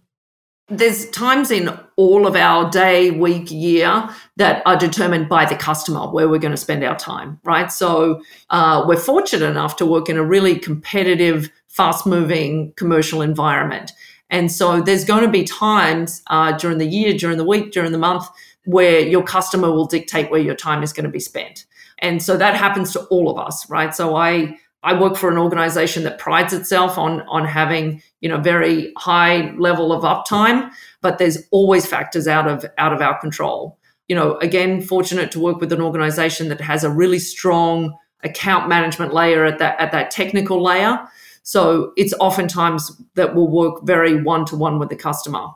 there's 0.70 1.08
times 1.10 1.50
in 1.50 1.70
all 1.96 2.26
of 2.26 2.36
our 2.36 2.70
day 2.70 3.10
week 3.10 3.50
year 3.50 4.08
that 4.36 4.62
are 4.66 4.76
determined 4.76 5.26
by 5.26 5.46
the 5.46 5.56
customer 5.56 6.10
where 6.10 6.28
we're 6.28 6.38
going 6.38 6.50
to 6.50 6.56
spend 6.56 6.84
our 6.84 6.96
time 6.96 7.40
right 7.44 7.72
so 7.72 8.20
uh, 8.50 8.84
we're 8.86 8.96
fortunate 8.96 9.48
enough 9.48 9.76
to 9.76 9.86
work 9.86 10.08
in 10.08 10.16
a 10.16 10.24
really 10.24 10.58
competitive 10.58 11.50
fast 11.68 12.06
moving 12.06 12.72
commercial 12.76 13.22
environment 13.22 13.92
and 14.30 14.52
so 14.52 14.80
there's 14.80 15.04
going 15.04 15.24
to 15.24 15.30
be 15.30 15.44
times 15.44 16.22
uh, 16.26 16.52
during 16.52 16.78
the 16.78 16.86
year, 16.86 17.16
during 17.16 17.38
the 17.38 17.44
week, 17.44 17.72
during 17.72 17.92
the 17.92 17.98
month 17.98 18.26
where 18.64 19.00
your 19.00 19.22
customer 19.22 19.70
will 19.70 19.86
dictate 19.86 20.30
where 20.30 20.40
your 20.40 20.54
time 20.54 20.82
is 20.82 20.92
going 20.92 21.04
to 21.04 21.10
be 21.10 21.20
spent. 21.20 21.64
And 22.00 22.22
so 22.22 22.36
that 22.36 22.54
happens 22.54 22.92
to 22.92 23.00
all 23.04 23.30
of 23.30 23.38
us, 23.38 23.68
right? 23.70 23.94
So 23.94 24.14
I 24.16 24.58
I 24.82 24.98
work 24.98 25.16
for 25.16 25.30
an 25.30 25.38
organization 25.38 26.04
that 26.04 26.18
prides 26.18 26.52
itself 26.52 26.98
on 26.98 27.22
on 27.22 27.44
having, 27.44 28.02
you 28.20 28.28
know, 28.28 28.38
very 28.38 28.92
high 28.96 29.52
level 29.58 29.92
of 29.92 30.04
uptime, 30.04 30.70
but 31.00 31.18
there's 31.18 31.46
always 31.50 31.86
factors 31.86 32.28
out 32.28 32.46
of 32.46 32.64
out 32.78 32.92
of 32.92 33.00
our 33.00 33.18
control. 33.20 33.78
You 34.08 34.16
know, 34.16 34.36
again, 34.38 34.80
fortunate 34.80 35.30
to 35.32 35.40
work 35.40 35.60
with 35.60 35.72
an 35.72 35.82
organization 35.82 36.48
that 36.48 36.60
has 36.60 36.84
a 36.84 36.90
really 36.90 37.18
strong 37.18 37.94
account 38.24 38.68
management 38.68 39.12
layer 39.12 39.44
at 39.44 39.58
that 39.58 39.78
at 39.80 39.92
that 39.92 40.10
technical 40.10 40.62
layer 40.62 41.08
so 41.48 41.94
it's 41.96 42.12
oftentimes 42.20 42.92
that 43.14 43.34
we'll 43.34 43.48
work 43.48 43.82
very 43.84 44.22
one 44.22 44.44
to 44.44 44.54
one 44.54 44.78
with 44.78 44.90
the 44.90 44.96
customer 44.96 45.46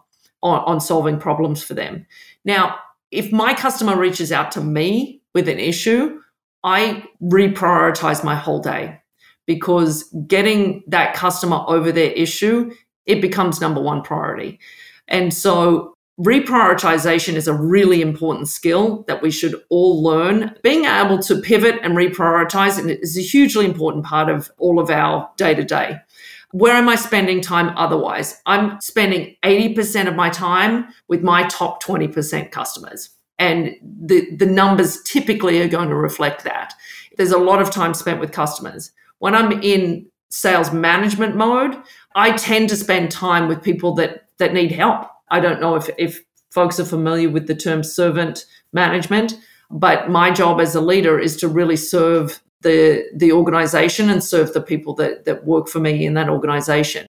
on, 0.42 0.60
on 0.60 0.80
solving 0.80 1.18
problems 1.18 1.62
for 1.62 1.74
them. 1.74 2.06
Now, 2.46 2.78
if 3.10 3.30
my 3.30 3.52
customer 3.52 3.98
reaches 3.98 4.32
out 4.32 4.50
to 4.52 4.62
me 4.62 5.20
with 5.34 5.50
an 5.50 5.58
issue, 5.58 6.18
I 6.64 7.04
reprioritize 7.22 8.24
my 8.24 8.34
whole 8.34 8.60
day 8.60 9.01
because 9.46 10.04
getting 10.26 10.82
that 10.86 11.14
customer 11.14 11.62
over 11.66 11.92
their 11.92 12.12
issue, 12.12 12.72
it 13.06 13.20
becomes 13.20 13.60
number 13.60 13.80
one 13.80 14.02
priority. 14.02 14.60
And 15.08 15.34
so 15.34 15.94
reprioritization 16.20 17.34
is 17.34 17.48
a 17.48 17.54
really 17.54 18.00
important 18.00 18.48
skill 18.48 19.04
that 19.08 19.22
we 19.22 19.30
should 19.30 19.60
all 19.70 20.02
learn. 20.02 20.54
Being 20.62 20.84
able 20.84 21.18
to 21.20 21.40
pivot 21.40 21.80
and 21.82 21.96
reprioritize 21.96 22.78
is 23.02 23.16
a 23.16 23.22
hugely 23.22 23.64
important 23.64 24.04
part 24.04 24.28
of 24.28 24.50
all 24.58 24.78
of 24.78 24.90
our 24.90 25.30
day 25.36 25.54
to 25.54 25.64
day. 25.64 25.98
Where 26.52 26.74
am 26.74 26.88
I 26.88 26.96
spending 26.96 27.40
time 27.40 27.74
otherwise? 27.76 28.40
I'm 28.44 28.78
spending 28.80 29.36
80% 29.42 30.06
of 30.06 30.14
my 30.14 30.28
time 30.28 30.88
with 31.08 31.22
my 31.22 31.44
top 31.48 31.82
20% 31.82 32.50
customers. 32.50 33.08
And 33.38 33.74
the, 33.82 34.36
the 34.36 34.46
numbers 34.46 35.02
typically 35.02 35.62
are 35.62 35.68
going 35.68 35.88
to 35.88 35.96
reflect 35.96 36.44
that. 36.44 36.74
There's 37.16 37.32
a 37.32 37.38
lot 37.38 37.62
of 37.62 37.70
time 37.70 37.94
spent 37.94 38.20
with 38.20 38.32
customers. 38.32 38.92
When 39.22 39.34
I'm 39.34 39.52
in 39.62 40.06
sales 40.30 40.72
management 40.72 41.36
mode, 41.36 41.76
I 42.14 42.32
tend 42.32 42.68
to 42.70 42.76
spend 42.76 43.10
time 43.10 43.48
with 43.48 43.62
people 43.62 43.94
that, 43.94 44.28
that 44.38 44.52
need 44.52 44.72
help 44.72 45.06
I 45.32 45.40
don't 45.40 45.60
know 45.60 45.74
if, 45.74 45.90
if 45.98 46.22
folks 46.50 46.78
are 46.78 46.84
familiar 46.84 47.30
with 47.30 47.48
the 47.48 47.56
term 47.56 47.82
servant 47.82 48.44
management, 48.72 49.34
but 49.70 50.10
my 50.10 50.30
job 50.30 50.60
as 50.60 50.74
a 50.74 50.80
leader 50.80 51.18
is 51.18 51.36
to 51.38 51.48
really 51.48 51.76
serve 51.76 52.40
the 52.60 53.04
the 53.16 53.32
organization 53.32 54.08
and 54.08 54.22
serve 54.22 54.52
the 54.52 54.60
people 54.60 54.94
that 54.94 55.24
that 55.24 55.44
work 55.44 55.68
for 55.68 55.80
me 55.80 56.06
in 56.06 56.14
that 56.14 56.28
organization. 56.28 57.06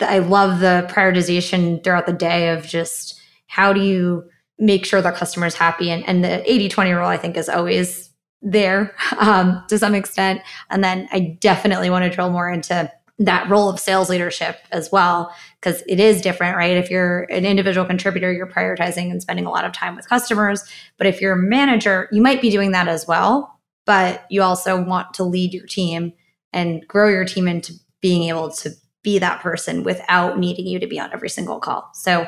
I 0.00 0.18
love 0.18 0.60
the 0.60 0.86
prioritization 0.88 1.82
throughout 1.82 2.06
the 2.06 2.12
day 2.12 2.50
of 2.50 2.66
just 2.66 3.18
how 3.46 3.72
do 3.72 3.80
you 3.80 4.28
make 4.58 4.84
sure 4.84 5.00
that 5.00 5.16
customer 5.16 5.46
is 5.46 5.54
happy 5.54 5.90
and, 5.90 6.06
and 6.06 6.22
the 6.22 6.44
80-20 6.48 6.96
rule 6.96 7.06
I 7.06 7.16
think 7.16 7.36
is 7.36 7.48
always 7.48 8.10
there 8.44 8.94
um, 9.18 9.64
to 9.68 9.78
some 9.78 9.94
extent. 9.94 10.42
And 10.70 10.84
then 10.84 11.08
I 11.10 11.36
definitely 11.40 11.90
want 11.90 12.04
to 12.04 12.10
drill 12.10 12.30
more 12.30 12.48
into 12.48 12.92
that 13.18 13.48
role 13.48 13.68
of 13.68 13.80
sales 13.80 14.10
leadership 14.10 14.58
as 14.70 14.90
well 14.90 15.34
because 15.60 15.82
it 15.88 16.00
is 16.00 16.20
different 16.20 16.56
right 16.56 16.76
if 16.76 16.90
you're 16.90 17.22
an 17.30 17.46
individual 17.46 17.86
contributor 17.86 18.32
you're 18.32 18.44
prioritizing 18.44 19.08
and 19.08 19.22
spending 19.22 19.46
a 19.46 19.50
lot 19.50 19.64
of 19.64 19.70
time 19.70 19.94
with 19.94 20.08
customers 20.08 20.64
but 20.98 21.06
if 21.06 21.20
you're 21.20 21.34
a 21.34 21.38
manager 21.38 22.08
you 22.10 22.20
might 22.20 22.42
be 22.42 22.50
doing 22.50 22.72
that 22.72 22.88
as 22.88 23.06
well 23.06 23.60
but 23.86 24.26
you 24.30 24.42
also 24.42 24.82
want 24.82 25.14
to 25.14 25.22
lead 25.22 25.54
your 25.54 25.64
team 25.64 26.12
and 26.52 26.84
grow 26.88 27.08
your 27.08 27.24
team 27.24 27.46
into 27.46 27.72
being 28.00 28.24
able 28.24 28.50
to 28.50 28.70
be 29.04 29.20
that 29.20 29.40
person 29.40 29.84
without 29.84 30.36
needing 30.36 30.66
you 30.66 30.80
to 30.80 30.86
be 30.88 30.98
on 30.98 31.12
every 31.12 31.28
single 31.28 31.60
call 31.60 31.88
so 31.94 32.26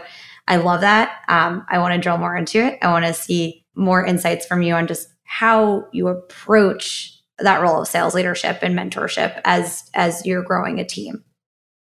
I 0.49 0.57
love 0.57 0.83
that. 0.83 1.23
Um, 1.29 1.67
I 1.69 1.79
want 1.79 1.95
to 1.95 2.01
drill 2.01 2.19
more 2.19 2.37
into 2.37 2.65
it. 2.65 2.79
I 2.83 2.89
want 2.93 3.05
to 3.05 3.13
see 3.13 3.65
more 3.75 4.05
insights 4.05 4.47
from 4.47 4.63
you 4.63 4.75
on 4.75 4.87
just 4.87 5.09
how 5.27 5.87
you 5.93 6.09
approach 6.09 7.13
that 7.39 7.61
role 7.61 7.83
of 7.83 7.89
sales 7.89 8.15
leadership 8.15 8.59
and 8.63 8.77
mentorship 8.77 9.41
as 9.45 9.85
as 9.95 10.25
you're 10.25 10.43
growing 10.43 10.79
a 10.79 10.85
team. 10.85 11.23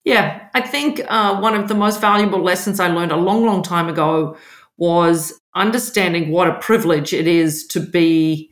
Yeah, 0.04 0.48
I 0.54 0.60
think 0.62 1.02
uh, 1.08 1.38
one 1.40 1.54
of 1.54 1.68
the 1.68 1.74
most 1.74 2.00
valuable 2.00 2.42
lessons 2.42 2.80
I 2.80 2.88
learned 2.88 3.12
a 3.12 3.16
long, 3.16 3.44
long 3.44 3.62
time 3.62 3.88
ago 3.88 4.36
was 4.78 5.38
understanding 5.54 6.30
what 6.30 6.48
a 6.48 6.58
privilege 6.58 7.12
it 7.12 7.26
is 7.26 7.66
to 7.66 7.80
be 7.80 8.50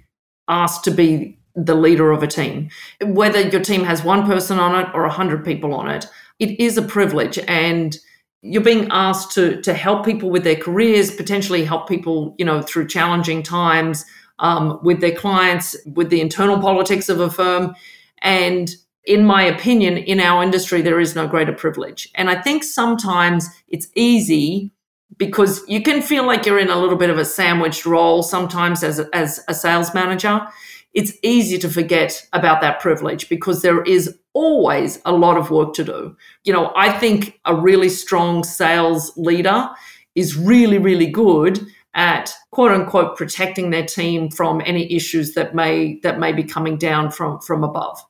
asked 0.49 0.85
to 0.85 0.90
be 0.90 1.38
the 1.54 1.75
leader 1.75 2.11
of 2.12 2.23
a 2.23 2.26
team. 2.26 2.68
Whether 3.02 3.40
your 3.49 3.62
team 3.62 3.85
has 3.85 4.04
one 4.04 4.26
person 4.26 4.59
on 4.59 4.78
it 4.78 4.90
or 4.95 5.04
a 5.04 5.12
hundred 5.12 5.45
people 5.45 5.75
on 5.75 5.88
it, 5.88 6.07
it 6.38 6.61
is 6.61 6.76
a 6.76 6.83
privilege, 6.83 7.38
and 7.49 7.97
you're 8.42 8.62
being 8.62 8.88
asked 8.90 9.33
to 9.33 9.61
to 9.62 9.73
help 9.73 10.04
people 10.04 10.30
with 10.30 10.45
their 10.45 10.57
careers, 10.57 11.14
potentially 11.14 11.64
help 11.64 11.88
people, 11.88 12.35
you 12.38 12.45
know, 12.45 12.61
through 12.62 12.88
challenging 12.88 13.42
times 13.42 14.04
um, 14.38 14.78
with 14.83 15.00
their 15.00 15.14
clients, 15.14 15.76
with 15.95 16.11
the 16.11 16.21
internal 16.21 16.59
politics 16.59 17.09
of 17.09 17.21
a 17.21 17.30
firm, 17.30 17.75
and 18.21 18.71
in 19.04 19.25
my 19.25 19.42
opinion, 19.42 19.97
in 19.97 20.21
our 20.21 20.42
industry, 20.42 20.83
there 20.83 21.00
is 21.00 21.14
no 21.14 21.26
greater 21.26 21.52
privilege. 21.52 22.11
And 22.14 22.28
I 22.28 22.40
think 22.40 22.62
sometimes 22.62 23.49
it's 23.68 23.88
easy 23.95 24.71
because 25.16 25.66
you 25.66 25.83
can 25.83 26.02
feel 26.02 26.26
like 26.26 26.45
you're 26.45 26.59
in 26.59 26.68
a 26.68 26.78
little 26.78 26.99
bit 26.99 27.09
of 27.09 27.16
a 27.16 27.25
sandwiched 27.25 27.87
role 27.87 28.23
sometimes 28.23 28.83
as 28.83 28.99
a, 28.99 29.09
as 29.14 29.42
a 29.49 29.54
sales 29.54 29.95
manager. 29.95 30.47
It's 30.92 31.12
easy 31.23 31.57
to 31.59 31.71
forget 31.71 32.26
about 32.35 32.61
that 32.61 32.80
privilege 32.80 33.30
because 33.30 33.62
there 33.62 33.83
is 33.83 34.18
always 34.35 35.00
a 35.07 35.12
lot 35.12 35.38
of 35.38 35.50
work 35.50 35.73
to 35.75 35.85
do. 35.85 36.16
You 36.45 36.52
know, 36.52 36.73
I 36.76 36.92
think 36.92 37.40
a 37.47 37.54
really 37.54 37.88
strong 37.88 38.45
sales 38.45 39.12
leader 39.16 39.71
is 40.14 40.37
really, 40.37 40.78
really 40.78 41.07
good 41.07 41.66
at 41.99 42.33
quote 42.52 42.71
unquote 42.71 43.17
protecting 43.17 43.71
their 43.71 43.85
team 43.85 44.31
from 44.31 44.62
any 44.64 44.90
issues 44.95 45.35
that 45.35 45.52
may 45.52 45.99
that 46.05 46.21
may 46.21 46.33
be 46.33 46.45
coming 46.45 46.78
down 46.78 47.11
from 47.11 47.40
from 47.40 47.64
above. 47.64 48.00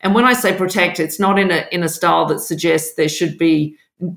And 0.00 0.14
when 0.14 0.24
I 0.24 0.32
say 0.32 0.56
protect, 0.56 0.98
it's 0.98 1.20
not 1.20 1.38
in 1.38 1.50
a 1.50 1.66
in 1.70 1.82
a 1.82 1.88
style 1.88 2.24
that 2.26 2.40
suggests 2.40 2.94
there 2.94 3.10
should 3.10 3.36
be 3.36 3.76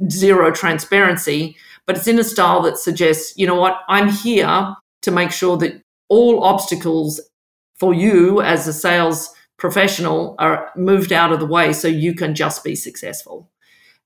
zero 0.10 0.52
transparency, 0.52 1.58
but 1.86 1.98
it's 1.98 2.08
in 2.08 2.18
a 2.18 2.24
style 2.24 2.62
that 2.62 2.78
suggests, 2.78 3.34
you 3.38 3.46
know 3.46 3.56
what, 3.60 3.82
I'm 3.90 4.10
here 4.10 4.76
to 5.02 5.12
make 5.12 5.32
sure 5.32 5.58
that 5.58 5.82
all 6.08 6.44
obstacles 6.44 7.20
for 7.76 7.94
you 7.94 8.42
as 8.42 8.68
a 8.68 8.74
sales 8.74 9.34
professional 9.58 10.36
are 10.40 10.70
moved 10.76 11.12
out 11.12 11.34
of 11.34 11.40
the 11.40 11.46
way 11.46 11.74
so 11.74 11.88
you 11.88 12.14
can 12.14 12.36
just 12.36 12.64
be 12.64 12.76
successful. 12.76 13.50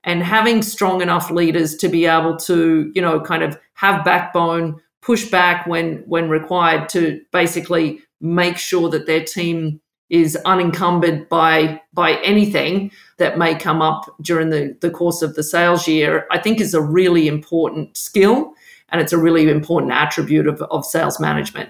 And 0.03 0.22
having 0.22 0.63
strong 0.63 1.01
enough 1.01 1.32
leaders 1.32 1.75
to 1.77 1.88
be 1.88 2.05
able 2.05 2.38
to, 2.38 2.91
you 2.93 3.01
know, 3.01 3.22
kind 3.22 3.43
of 3.43 3.58
have 3.75 4.03
backbone, 4.03 4.82
push 5.03 5.29
back 5.29 5.67
when 5.67 5.98
when 6.07 6.29
required 6.29 6.89
to 6.89 7.22
basically 7.31 8.01
make 8.22 8.57
sure 8.57 8.89
that 8.89 9.05
their 9.05 9.24
team 9.24 9.79
is 10.10 10.36
unencumbered 10.45 11.27
by 11.29 11.81
by 11.93 12.13
anything 12.24 12.91
that 13.17 13.38
may 13.38 13.55
come 13.55 13.81
up 13.81 14.15
during 14.22 14.50
the, 14.50 14.75
the 14.81 14.89
course 14.89 15.22
of 15.22 15.36
the 15.36 15.43
sales 15.43 15.88
year, 15.88 16.25
I 16.31 16.39
think 16.39 16.62
is 16.62 16.74
a 16.74 16.81
really 16.81 17.27
important 17.27 17.98
skill 17.98 18.53
and 18.89 19.01
it's 19.01 19.13
a 19.13 19.17
really 19.17 19.50
important 19.50 19.91
attribute 19.91 20.48
of, 20.48 20.62
of 20.63 20.86
sales 20.86 21.19
management. 21.19 21.69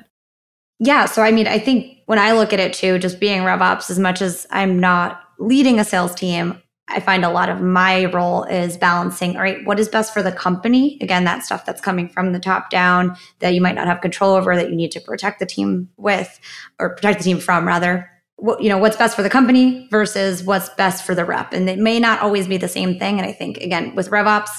Yeah. 0.79 1.05
So 1.05 1.21
I 1.21 1.31
mean, 1.31 1.47
I 1.47 1.57
think 1.57 1.99
when 2.05 2.19
I 2.19 2.33
look 2.33 2.53
at 2.53 2.59
it 2.59 2.73
too, 2.73 2.99
just 2.99 3.19
being 3.19 3.41
RevOps, 3.41 3.89
as 3.89 3.97
much 3.97 4.21
as 4.21 4.45
I'm 4.51 4.79
not 4.79 5.21
leading 5.39 5.79
a 5.79 5.85
sales 5.85 6.13
team, 6.13 6.61
I 6.89 6.99
find 6.99 7.23
a 7.23 7.31
lot 7.31 7.49
of 7.49 7.61
my 7.61 8.05
role 8.05 8.43
is 8.43 8.77
balancing, 8.77 9.35
all 9.35 9.41
right, 9.41 9.65
what 9.65 9.79
is 9.79 9.87
best 9.87 10.13
for 10.13 10.21
the 10.21 10.31
company? 10.31 10.97
Again, 11.01 11.23
that 11.23 11.43
stuff 11.43 11.65
that's 11.65 11.81
coming 11.81 12.09
from 12.09 12.33
the 12.33 12.39
top 12.39 12.69
down 12.69 13.15
that 13.39 13.53
you 13.53 13.61
might 13.61 13.75
not 13.75 13.87
have 13.87 14.01
control 14.01 14.35
over 14.35 14.55
that 14.55 14.69
you 14.69 14.75
need 14.75 14.91
to 14.91 14.99
protect 14.99 15.39
the 15.39 15.45
team 15.45 15.89
with 15.95 16.39
or 16.79 16.95
protect 16.95 17.19
the 17.19 17.23
team 17.23 17.39
from 17.39 17.65
rather. 17.65 18.09
What, 18.35 18.61
you 18.61 18.67
know, 18.67 18.77
what's 18.77 18.97
best 18.97 19.15
for 19.15 19.23
the 19.23 19.29
company 19.29 19.87
versus 19.91 20.43
what's 20.43 20.67
best 20.69 21.05
for 21.05 21.15
the 21.15 21.23
rep. 21.23 21.53
And 21.53 21.69
it 21.69 21.79
may 21.79 21.99
not 21.99 22.19
always 22.19 22.47
be 22.47 22.57
the 22.57 22.67
same 22.67 22.99
thing. 22.99 23.17
And 23.17 23.25
I 23.25 23.31
think 23.31 23.57
again, 23.57 23.95
with 23.95 24.09
RevOps, 24.09 24.49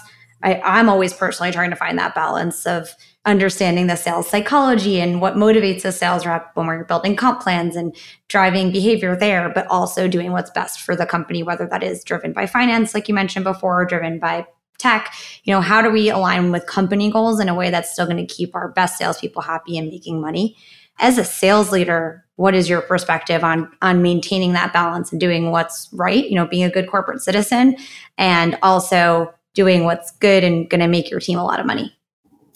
I, 0.42 0.60
I'm 0.64 0.88
always 0.88 1.12
personally 1.12 1.52
trying 1.52 1.70
to 1.70 1.76
find 1.76 1.98
that 1.98 2.14
balance 2.14 2.66
of 2.66 2.94
understanding 3.26 3.86
the 3.86 3.96
sales 3.96 4.28
psychology 4.28 5.00
and 5.00 5.20
what 5.20 5.34
motivates 5.34 5.84
a 5.84 5.92
sales 5.92 6.26
rep 6.26 6.50
when 6.54 6.66
we're 6.66 6.84
building 6.84 7.16
comp 7.16 7.40
plans 7.40 7.74
and 7.74 7.96
driving 8.28 8.70
behavior 8.70 9.16
there, 9.16 9.48
but 9.48 9.66
also 9.68 10.06
doing 10.06 10.32
what's 10.32 10.50
best 10.50 10.80
for 10.80 10.94
the 10.94 11.06
company, 11.06 11.42
whether 11.42 11.66
that 11.66 11.82
is 11.82 12.04
driven 12.04 12.32
by 12.32 12.46
finance, 12.46 12.92
like 12.92 13.08
you 13.08 13.14
mentioned 13.14 13.44
before, 13.44 13.80
or 13.80 13.86
driven 13.86 14.18
by 14.18 14.46
tech. 14.78 15.14
You 15.44 15.54
know, 15.54 15.60
how 15.60 15.80
do 15.80 15.90
we 15.90 16.10
align 16.10 16.52
with 16.52 16.66
company 16.66 17.10
goals 17.10 17.40
in 17.40 17.48
a 17.48 17.54
way 17.54 17.70
that's 17.70 17.92
still 17.92 18.06
going 18.06 18.24
to 18.24 18.34
keep 18.34 18.54
our 18.54 18.68
best 18.68 18.98
salespeople 18.98 19.42
happy 19.42 19.78
and 19.78 19.88
making 19.88 20.20
money? 20.20 20.56
As 20.98 21.16
a 21.18 21.24
sales 21.24 21.72
leader, 21.72 22.24
what 22.36 22.54
is 22.54 22.68
your 22.68 22.82
perspective 22.82 23.42
on 23.42 23.70
on 23.80 24.02
maintaining 24.02 24.52
that 24.52 24.72
balance 24.72 25.12
and 25.12 25.20
doing 25.20 25.50
what's 25.50 25.88
right? 25.92 26.28
You 26.28 26.34
know, 26.34 26.46
being 26.46 26.64
a 26.64 26.70
good 26.70 26.88
corporate 26.88 27.22
citizen 27.22 27.76
and 28.18 28.58
also 28.62 29.32
doing 29.54 29.84
what's 29.84 30.10
good 30.10 30.44
and 30.44 30.68
going 30.68 30.80
to 30.80 30.88
make 30.88 31.10
your 31.10 31.20
team 31.20 31.38
a 31.38 31.44
lot 31.44 31.60
of 31.60 31.66
money. 31.66 31.96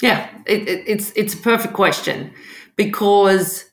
Yeah, 0.01 0.29
it, 0.47 0.69
it, 0.69 0.85
it's 0.87 1.13
it's 1.17 1.35
a 1.35 1.39
perfect 1.39 1.75
question 1.75 2.33
because 2.77 3.65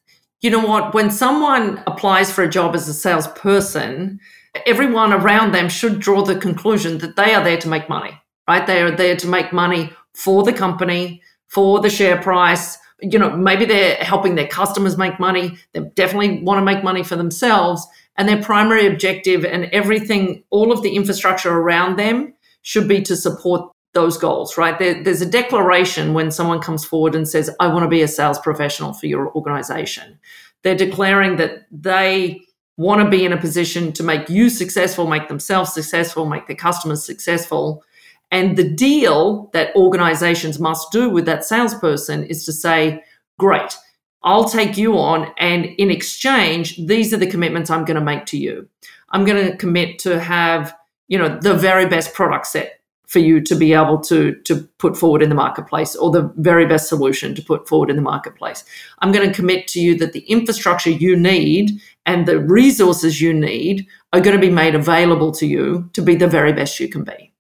you 0.42 0.50
know 0.50 0.66
what? 0.66 0.94
When 0.94 1.12
someone 1.12 1.82
applies 1.88 2.32
for 2.32 2.44
a 2.44 2.50
job 2.50 2.76
as 2.76 2.88
a 2.88 2.94
salesperson, 2.94 4.20
everyone 4.66 5.14
around 5.14 5.54
them 5.54 5.70
should 5.70 6.00
draw 6.00 6.24
the 6.24 6.36
conclusion 6.36 6.98
that 7.00 7.16
they 7.16 7.34
are 7.34 7.44
there 7.44 7.58
to 7.58 7.68
make 7.68 7.90
money, 7.90 8.12
right? 8.48 8.66
They 8.66 8.82
are 8.82 8.92
there 8.92 9.16
to 9.16 9.28
make 9.28 9.54
money 9.54 9.92
for 10.14 10.44
the 10.44 10.54
company, 10.54 11.22
for 11.48 11.80
the 11.80 11.90
share 11.90 12.22
price. 12.22 12.78
You 13.02 13.20
know, 13.20 13.36
maybe 13.36 13.66
they're 13.66 13.96
helping 13.96 14.36
their 14.36 14.48
customers 14.48 14.98
make 14.98 15.20
money. 15.20 15.58
They 15.74 15.82
definitely 15.96 16.42
want 16.42 16.60
to 16.60 16.66
make 16.66 16.84
money 16.84 17.04
for 17.04 17.16
themselves. 17.16 17.86
And 18.18 18.30
their 18.30 18.42
primary 18.42 18.88
objective 18.88 19.44
and 19.46 19.66
everything, 19.66 20.44
all 20.50 20.72
of 20.72 20.82
the 20.82 20.96
infrastructure 20.96 21.52
around 21.52 21.98
them 21.98 22.34
should 22.62 22.88
be 22.88 23.02
to 23.04 23.16
support 23.16 23.72
those 23.96 24.18
goals, 24.18 24.58
right? 24.58 24.78
There, 24.78 25.02
there's 25.02 25.22
a 25.22 25.26
declaration 25.26 26.14
when 26.14 26.30
someone 26.30 26.60
comes 26.60 26.86
forward 26.86 27.16
and 27.16 27.28
says, 27.28 27.50
I 27.60 27.68
want 27.68 27.84
to 27.84 27.90
be 27.90 28.04
a 28.04 28.08
sales 28.08 28.38
professional 28.38 28.94
for 28.94 29.08
your 29.08 29.34
organization. 29.34 30.20
They're 30.62 30.76
declaring 30.76 31.38
that 31.38 31.66
they 31.72 32.42
want 32.78 33.02
to 33.02 33.10
be 33.10 33.26
in 33.26 33.32
a 33.32 33.40
position 33.40 33.94
to 33.94 34.04
make 34.04 34.30
you 34.30 34.50
successful, 34.50 35.08
make 35.08 35.30
themselves 35.30 35.74
successful, 35.74 36.26
make 36.26 36.46
their 36.46 36.56
customers 36.58 37.04
successful. 37.06 37.84
And 38.32 38.58
the 38.58 38.70
deal 38.70 39.50
that 39.54 39.74
organizations 39.76 40.60
must 40.60 40.92
do 40.92 41.10
with 41.10 41.26
that 41.26 41.46
salesperson 41.46 42.26
is 42.26 42.46
to 42.46 42.54
say, 42.54 43.02
Great, 43.40 43.78
I'll 44.24 44.50
take 44.50 44.78
you 44.78 44.98
on. 44.98 45.32
And 45.38 45.66
in 45.66 45.90
exchange, 45.90 46.78
these 46.86 47.14
are 47.14 47.18
the 47.18 47.28
commitments 47.28 47.70
I'm 47.70 47.86
going 47.86 47.96
to 47.96 48.04
make 48.04 48.26
to 48.28 48.38
you. 48.38 48.68
I'm 49.10 49.24
going 49.24 49.52
to 49.52 49.58
commit 49.58 50.00
to 50.00 50.20
have 50.20 50.76
you 51.08 51.18
know 51.18 51.40
the 51.40 51.54
very 51.54 51.88
best 51.88 52.14
product 52.14 52.48
set 52.48 52.75
for 53.08 53.20
you 53.20 53.42
to 53.42 53.56
be 53.56 53.74
able 53.74 54.00
to 54.00 54.36
to 54.44 54.62
put 54.78 54.98
forward 54.98 55.22
in 55.22 55.30
the 55.30 55.36
marketplace 55.36 55.96
or 55.96 56.12
the 56.12 56.32
very 56.38 56.66
best 56.66 56.90
solution 56.90 57.36
to 57.36 57.42
put 57.42 57.68
forward 57.68 57.90
in 57.90 57.96
the 57.96 58.02
marketplace. 58.02 58.64
I'm 59.00 59.12
going 59.12 59.28
to 59.28 59.36
commit 59.36 59.68
to 59.70 59.80
you 59.80 59.98
that 60.00 60.14
the 60.14 60.22
infrastructure 60.22 60.90
you 60.90 61.16
need 61.16 61.80
and 62.06 62.26
the 62.26 62.40
resources 62.40 63.22
you 63.22 63.34
need 63.34 63.88
are 64.14 64.22
going 64.22 64.36
to 64.36 64.48
be 64.48 64.54
made 64.54 64.76
available 64.76 65.32
to 65.34 65.46
you 65.46 65.90
to 65.94 66.02
be 66.02 66.16
the 66.16 66.28
very 66.28 66.54
best 66.54 66.80
you 66.80 66.88
can 66.88 67.04
be. 67.04 67.32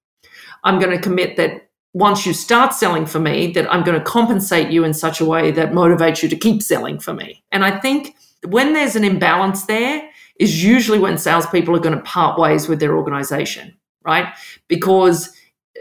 I'm 0.63 0.79
going 0.79 0.95
to 0.95 1.01
commit 1.01 1.37
that 1.37 1.69
once 1.93 2.25
you 2.25 2.33
start 2.33 2.73
selling 2.73 3.05
for 3.05 3.19
me 3.19 3.53
that 3.53 3.71
i'm 3.71 3.81
going 3.81 3.97
to 3.97 4.03
compensate 4.03 4.69
you 4.69 4.83
in 4.83 4.93
such 4.93 5.21
a 5.21 5.25
way 5.25 5.49
that 5.49 5.71
motivates 5.71 6.21
you 6.21 6.27
to 6.27 6.35
keep 6.35 6.61
selling 6.61 6.99
for 6.99 7.13
me. 7.13 7.41
And 7.51 7.63
i 7.63 7.79
think 7.79 8.15
when 8.45 8.73
there's 8.73 8.97
an 8.97 9.05
imbalance 9.05 9.65
there 9.65 10.09
is 10.37 10.61
usually 10.61 10.99
when 10.99 11.17
salespeople 11.17 11.73
are 11.73 11.79
going 11.79 11.95
to 11.95 12.03
part 12.03 12.37
ways 12.37 12.67
with 12.67 12.81
their 12.81 12.97
organization 12.97 13.77
right? 14.05 14.33
Because 14.67 15.35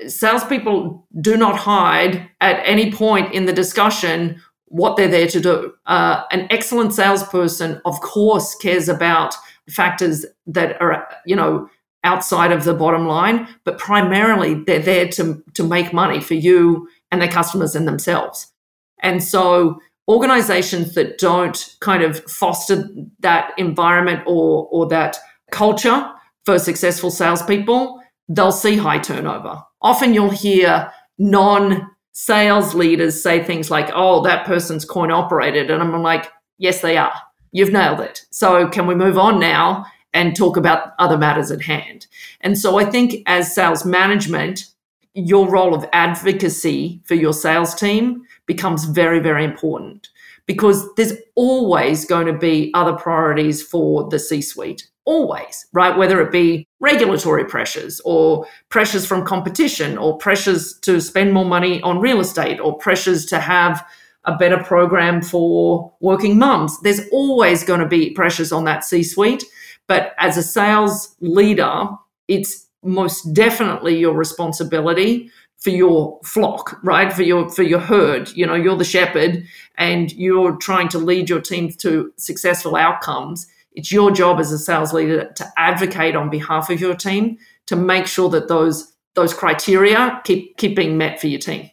salespeople 0.07 1.07
do 1.21 1.37
not 1.37 1.57
hide 1.57 2.29
at 2.41 2.61
any 2.65 2.93
point 2.93 3.33
in 3.33 3.47
the 3.47 3.53
discussion 3.53 4.41
what 4.67 4.97
they're 4.97 5.09
there 5.09 5.29
to 5.29 5.41
do. 5.41 5.73
Uh, 5.87 6.23
an 6.33 6.47
excellent 6.51 6.93
salesperson, 6.93 7.81
of 7.85 8.01
course, 8.01 8.55
cares 8.57 8.89
about 8.89 9.35
factors 9.71 10.27
that 10.47 10.81
are, 10.81 11.09
you 11.27 11.37
know, 11.37 11.69
outside 12.03 12.53
of 12.53 12.65
the 12.65 12.75
bottom 12.75 13.07
line, 13.07 13.49
but 13.65 13.79
primarily 13.79 14.55
they're 14.67 14.79
there 14.79 15.09
to, 15.09 15.43
to 15.55 15.63
make 15.63 15.93
money 15.93 16.21
for 16.21 16.35
you 16.35 16.89
and 17.11 17.21
their 17.21 17.31
customers 17.31 17.75
and 17.75 17.89
themselves. 17.89 18.53
And 19.01 19.23
so 19.23 19.81
organizations 20.09 20.95
that 20.95 21.19
don't 21.19 21.77
kind 21.81 22.03
of 22.03 22.19
foster 22.31 22.89
that 23.21 23.53
environment 23.57 24.23
or, 24.27 24.69
or 24.71 24.87
that 24.89 25.17
culture 25.51 26.11
for 26.45 26.59
successful 26.59 27.11
salespeople, 27.11 28.03
they'll 28.29 28.53
see 28.53 28.77
high 28.77 28.99
turnover 28.99 29.63
often 29.85 30.15
you'll 30.15 30.31
hear 30.31 30.91
non 31.19 31.89
sales 32.11 32.75
leaders 32.75 33.23
say 33.23 33.43
things 33.43 33.71
like, 33.71 33.91
oh, 33.95 34.23
that 34.23 34.47
person's 34.47 34.85
coin 34.85 35.13
operated. 35.13 35.71
And 35.71 35.83
I'm 35.83 36.03
like, 36.03 36.31
yes, 36.59 36.81
they 36.81 36.97
are. 36.97 37.15
You've 37.53 37.73
nailed 37.73 38.01
it. 38.01 38.23
So 38.31 38.69
can 38.69 38.87
we 38.87 38.95
move 38.97 39.19
on 39.19 39.39
now 39.39 39.87
and 40.13 40.35
talk 40.35 40.57
about 40.57 40.93
other 40.99 41.19
matters 41.19 41.51
at 41.51 41.63
hand? 41.63 42.07
And 42.41 42.59
so 42.59 42.79
I 42.79 42.85
think 42.85 43.23
as 43.27 43.55
sales 43.55 43.85
management, 43.85 44.67
your 45.15 45.49
role 45.49 45.75
of 45.75 45.87
advocacy 45.93 47.01
for 47.05 47.15
your 47.15 47.33
sales 47.33 47.75
team 47.75 48.23
becomes 48.47 48.85
very, 48.85 49.21
very 49.21 49.45
important 49.45 50.09
because 50.47 50.93
there's 50.95 51.13
always 51.37 52.05
going 52.05 52.27
to 52.27 52.33
be 52.33 52.71
other 52.75 52.93
priorities 52.93 53.63
for 53.63 54.09
the 54.09 54.19
C 54.19 54.43
suite. 54.43 54.89
Always, 55.07 55.67
right? 55.73 55.97
Whether 55.97 56.21
it 56.23 56.33
be 56.33 56.67
regulatory 56.81 57.45
pressures 57.45 58.01
or 58.05 58.47
pressures 58.71 59.05
from 59.05 59.25
competition 59.25 59.99
or 59.99 60.17
pressures 60.17 60.79
to 60.81 61.01
spend 61.01 61.33
more 61.33 61.45
money 61.45 61.83
on 61.83 62.01
real 62.01 62.21
estate 62.21 62.59
or 62.59 62.79
pressures 62.79 63.27
to 63.27 63.39
have 63.39 63.85
a 64.25 64.37
better 64.37 64.63
program 64.63 65.21
for 65.21 65.93
working 66.01 66.39
mums. 66.39 66.81
There's 66.81 67.07
always 67.13 67.63
going 67.65 67.81
to 67.81 67.87
be 67.87 68.11
pressures 68.11 68.53
on 68.53 68.65
that 68.65 68.85
C 68.85 69.03
suite. 69.03 69.45
But 69.87 70.15
as 70.19 70.37
a 70.37 70.43
sales 70.43 71.15
leader, 71.21 71.89
it's 72.29 72.67
most 72.83 73.35
definitely 73.35 73.99
your 73.99 74.15
responsibility 74.15 75.31
for 75.59 75.71
your 75.71 76.21
flock, 76.25 76.79
right? 76.83 77.13
For 77.13 77.23
your 77.23 77.49
for 77.49 77.63
your 77.63 77.81
herd. 77.81 78.31
You 78.35 78.47
know, 78.47 78.55
you're 78.55 78.77
the 78.77 78.85
shepherd 78.85 79.47
and 79.77 80.13
you're 80.13 80.57
trying 80.57 80.89
to 80.91 80.99
lead 80.99 81.29
your 81.29 81.41
team 81.41 81.71
to 81.79 82.13
successful 82.17 82.77
outcomes. 82.77 83.47
It's 83.75 83.93
your 83.93 84.11
job 84.11 84.41
as 84.41 84.53
a 84.53 84.59
sales 84.59 84.93
leader 84.93 85.31
to 85.37 85.53
advocate 85.57 86.17
on 86.17 86.31
behalf 86.31 86.71
of 86.71 86.81
your 86.81 86.95
team 86.95 87.39
to 87.67 87.77
make 87.77 88.07
sure 88.07 88.29
that 88.31 88.49
those 88.49 88.93
those 89.15 89.33
criteria 89.33 90.21
keep 90.25 90.57
keep 90.57 90.77
being 90.77 90.99
met 90.99 91.21
for 91.21 91.29
your 91.29 91.41
team. 91.41 91.71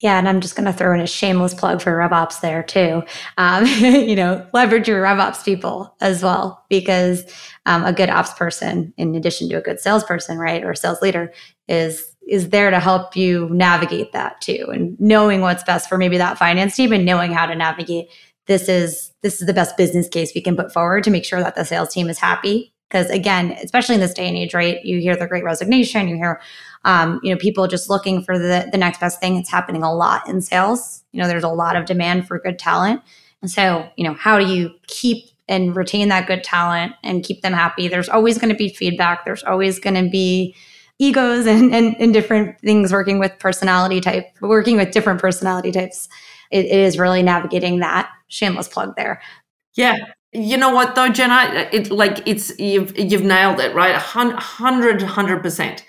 Yeah, 0.00 0.18
and 0.18 0.26
I'm 0.26 0.40
just 0.40 0.56
going 0.56 0.64
to 0.64 0.72
throw 0.72 0.94
in 0.94 1.00
a 1.00 1.06
shameless 1.06 1.52
plug 1.52 1.82
for 1.82 1.94
RevOps 1.94 2.40
there 2.40 2.62
too. 2.62 3.02
Um, 3.36 3.66
you 3.66 4.16
know, 4.16 4.46
leverage 4.54 4.88
your 4.88 5.02
RevOps 5.02 5.44
people 5.44 5.94
as 6.00 6.22
well, 6.22 6.64
because 6.70 7.24
um, 7.66 7.84
a 7.84 7.92
good 7.92 8.08
ops 8.08 8.32
person, 8.32 8.94
in 8.96 9.14
addition 9.14 9.50
to 9.50 9.56
a 9.56 9.60
good 9.60 9.78
salesperson, 9.78 10.38
right, 10.38 10.64
or 10.64 10.74
sales 10.74 11.02
leader, 11.02 11.32
is 11.68 12.06
is 12.26 12.50
there 12.50 12.70
to 12.70 12.78
help 12.78 13.16
you 13.16 13.48
navigate 13.50 14.12
that 14.12 14.40
too, 14.40 14.66
and 14.72 14.98
knowing 14.98 15.42
what's 15.42 15.64
best 15.64 15.88
for 15.88 15.98
maybe 15.98 16.16
that 16.16 16.38
finance 16.38 16.76
team, 16.76 16.92
and 16.92 17.04
knowing 17.04 17.32
how 17.32 17.44
to 17.44 17.54
navigate. 17.54 18.08
This 18.50 18.68
is 18.68 19.12
this 19.22 19.40
is 19.40 19.46
the 19.46 19.54
best 19.54 19.76
business 19.76 20.08
case 20.08 20.32
we 20.34 20.40
can 20.40 20.56
put 20.56 20.72
forward 20.72 21.04
to 21.04 21.10
make 21.10 21.24
sure 21.24 21.40
that 21.40 21.54
the 21.54 21.64
sales 21.64 21.92
team 21.94 22.08
is 22.08 22.18
happy. 22.18 22.74
Because 22.88 23.08
again, 23.10 23.52
especially 23.62 23.94
in 23.94 24.00
this 24.00 24.12
day 24.12 24.26
and 24.26 24.36
age, 24.36 24.54
right, 24.54 24.84
you 24.84 24.98
hear 24.98 25.14
the 25.14 25.28
Great 25.28 25.44
Resignation, 25.44 26.08
you 26.08 26.16
hear 26.16 26.40
um, 26.84 27.20
you 27.22 27.32
know, 27.32 27.38
people 27.38 27.68
just 27.68 27.88
looking 27.88 28.24
for 28.24 28.40
the, 28.40 28.68
the 28.72 28.76
next 28.76 28.98
best 28.98 29.20
thing. 29.20 29.36
It's 29.36 29.48
happening 29.48 29.84
a 29.84 29.94
lot 29.94 30.28
in 30.28 30.40
sales. 30.40 31.04
You 31.12 31.22
know, 31.22 31.28
there's 31.28 31.44
a 31.44 31.48
lot 31.48 31.76
of 31.76 31.84
demand 31.84 32.26
for 32.26 32.40
good 32.40 32.58
talent. 32.58 33.02
And 33.40 33.48
so, 33.48 33.88
you 33.96 34.02
know, 34.02 34.14
how 34.14 34.36
do 34.36 34.52
you 34.52 34.72
keep 34.88 35.26
and 35.48 35.76
retain 35.76 36.08
that 36.08 36.26
good 36.26 36.42
talent 36.42 36.94
and 37.04 37.22
keep 37.22 37.42
them 37.42 37.52
happy? 37.52 37.86
There's 37.86 38.08
always 38.08 38.36
going 38.36 38.50
to 38.50 38.58
be 38.58 38.68
feedback. 38.68 39.24
There's 39.24 39.44
always 39.44 39.78
going 39.78 40.02
to 40.02 40.10
be 40.10 40.56
egos 40.98 41.46
and, 41.54 41.72
and, 41.72 41.94
and, 42.00 42.12
different 42.12 42.60
things 42.60 42.92
working 42.92 43.20
with 43.20 43.38
personality 43.38 44.00
type, 44.00 44.26
working 44.40 44.76
with 44.76 44.90
different 44.90 45.20
personality 45.20 45.70
types. 45.70 46.08
It, 46.50 46.66
it 46.66 46.78
is 46.78 46.98
really 46.98 47.22
navigating 47.22 47.80
that 47.80 48.10
shameless 48.28 48.68
plug 48.68 48.94
there. 48.96 49.20
Yeah. 49.74 49.96
You 50.32 50.56
know 50.56 50.70
what 50.72 50.94
though, 50.94 51.08
Jenna? 51.08 51.68
It 51.72 51.90
like 51.90 52.26
it's 52.26 52.56
you've 52.58 52.96
you've 52.96 53.24
nailed 53.24 53.58
it, 53.58 53.74
right? 53.74 53.96
Hundred, 53.96 55.02
hundred 55.02 55.42
percent 55.42 55.84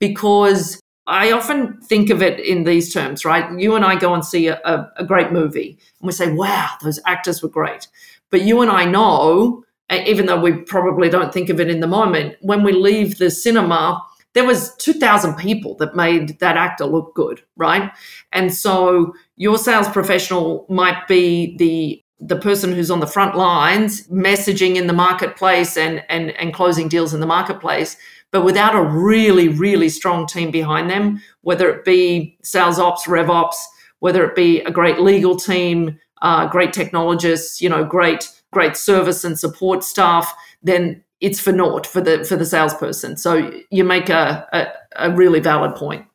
because 0.00 0.80
I 1.06 1.32
often 1.32 1.80
think 1.82 2.10
of 2.10 2.22
it 2.22 2.40
in 2.40 2.64
these 2.64 2.92
terms, 2.92 3.24
right? 3.24 3.58
You 3.58 3.74
and 3.74 3.84
I 3.84 3.96
go 3.96 4.14
and 4.14 4.24
see 4.24 4.48
a, 4.48 4.90
a, 4.96 5.04
great 5.04 5.32
movie 5.32 5.78
and 6.00 6.06
we 6.06 6.12
say, 6.12 6.32
wow, 6.32 6.70
those 6.82 6.98
actors 7.06 7.42
were 7.42 7.48
great. 7.50 7.88
But 8.30 8.42
you 8.42 8.62
and 8.62 8.70
I 8.70 8.86
know, 8.86 9.64
even 9.92 10.26
though 10.26 10.40
we 10.40 10.52
probably 10.52 11.10
don't 11.10 11.32
think 11.32 11.50
of 11.50 11.60
it 11.60 11.68
in 11.68 11.80
the 11.80 11.86
moment, 11.86 12.36
when 12.40 12.62
we 12.62 12.72
leave 12.72 13.18
the 13.18 13.30
cinema, 13.30 14.02
there 14.34 14.44
was 14.44 14.74
2000 14.76 15.36
people 15.36 15.76
that 15.76 15.96
made 15.96 16.38
that 16.40 16.56
actor 16.56 16.84
look 16.84 17.14
good 17.14 17.42
right? 17.56 17.90
And 18.32 18.52
so 18.52 19.14
your 19.36 19.58
sales 19.58 19.88
professional 19.88 20.66
might 20.68 21.06
be 21.08 21.56
the 21.56 22.00
the 22.20 22.36
person 22.36 22.72
who's 22.72 22.90
on 22.90 23.00
the 23.00 23.06
front 23.06 23.36
lines 23.36 24.06
messaging 24.08 24.76
in 24.76 24.86
the 24.86 24.92
marketplace 24.92 25.76
and 25.76 26.02
and 26.08 26.30
and 26.32 26.54
closing 26.54 26.88
deals 26.88 27.12
in 27.12 27.20
the 27.20 27.26
marketplace 27.26 27.96
but 28.34 28.44
without 28.44 28.74
a 28.74 28.82
really, 28.82 29.46
really 29.46 29.88
strong 29.88 30.26
team 30.26 30.50
behind 30.50 30.90
them, 30.90 31.22
whether 31.42 31.70
it 31.70 31.84
be 31.84 32.36
sales 32.42 32.80
ops, 32.80 33.06
rev 33.06 33.30
ops, 33.30 33.64
whether 34.00 34.24
it 34.24 34.34
be 34.34 34.60
a 34.62 34.72
great 34.72 34.98
legal 34.98 35.36
team, 35.36 36.00
uh, 36.20 36.48
great 36.48 36.72
technologists, 36.72 37.60
you 37.60 37.68
know, 37.68 37.84
great, 37.84 38.28
great 38.52 38.76
service 38.76 39.22
and 39.22 39.38
support 39.38 39.84
staff, 39.84 40.34
then 40.64 41.03
it's 41.24 41.40
for 41.40 41.52
naught 41.52 41.86
for 41.86 42.02
the 42.02 42.22
for 42.24 42.36
the 42.36 42.44
salesperson. 42.44 43.16
So 43.16 43.50
you 43.70 43.82
make 43.82 44.10
a, 44.10 44.46
a, 44.52 45.08
a 45.08 45.10
really 45.10 45.40
valid 45.40 45.74
point. 45.74 46.06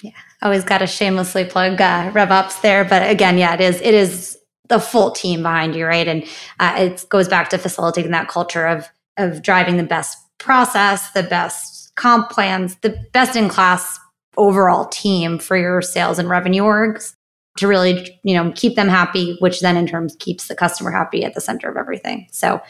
Yeah, 0.00 0.12
always 0.40 0.62
got 0.64 0.78
to 0.78 0.86
shamelessly 0.86 1.44
plug 1.44 1.80
uh, 1.80 2.12
RevOps 2.12 2.62
there, 2.62 2.84
but 2.84 3.10
again, 3.10 3.38
yeah, 3.38 3.54
it 3.54 3.60
is 3.60 3.80
it 3.80 3.92
is 3.92 4.38
the 4.68 4.78
full 4.78 5.10
team 5.10 5.42
behind 5.42 5.74
you, 5.74 5.84
right? 5.84 6.06
And 6.06 6.24
uh, 6.60 6.74
it 6.78 7.04
goes 7.08 7.28
back 7.28 7.50
to 7.50 7.58
facilitating 7.58 8.12
that 8.12 8.28
culture 8.28 8.66
of 8.66 8.88
of 9.16 9.42
driving 9.42 9.76
the 9.78 9.82
best 9.82 10.16
process, 10.38 11.10
the 11.10 11.24
best 11.24 11.92
comp 11.96 12.30
plans, 12.30 12.76
the 12.76 12.96
best 13.12 13.36
in 13.36 13.48
class 13.48 13.98
overall 14.36 14.86
team 14.86 15.38
for 15.38 15.56
your 15.56 15.82
sales 15.82 16.18
and 16.18 16.28
revenue 16.28 16.62
orgs 16.62 17.14
to 17.58 17.68
really, 17.68 18.18
you 18.22 18.34
know, 18.34 18.50
keep 18.54 18.76
them 18.76 18.88
happy, 18.88 19.36
which 19.40 19.60
then 19.60 19.76
in 19.76 19.86
terms 19.86 20.16
keeps 20.18 20.48
the 20.48 20.54
customer 20.54 20.90
happy 20.90 21.24
at 21.24 21.34
the 21.34 21.40
center 21.40 21.68
of 21.68 21.76
everything. 21.76 22.26
So 22.30 22.62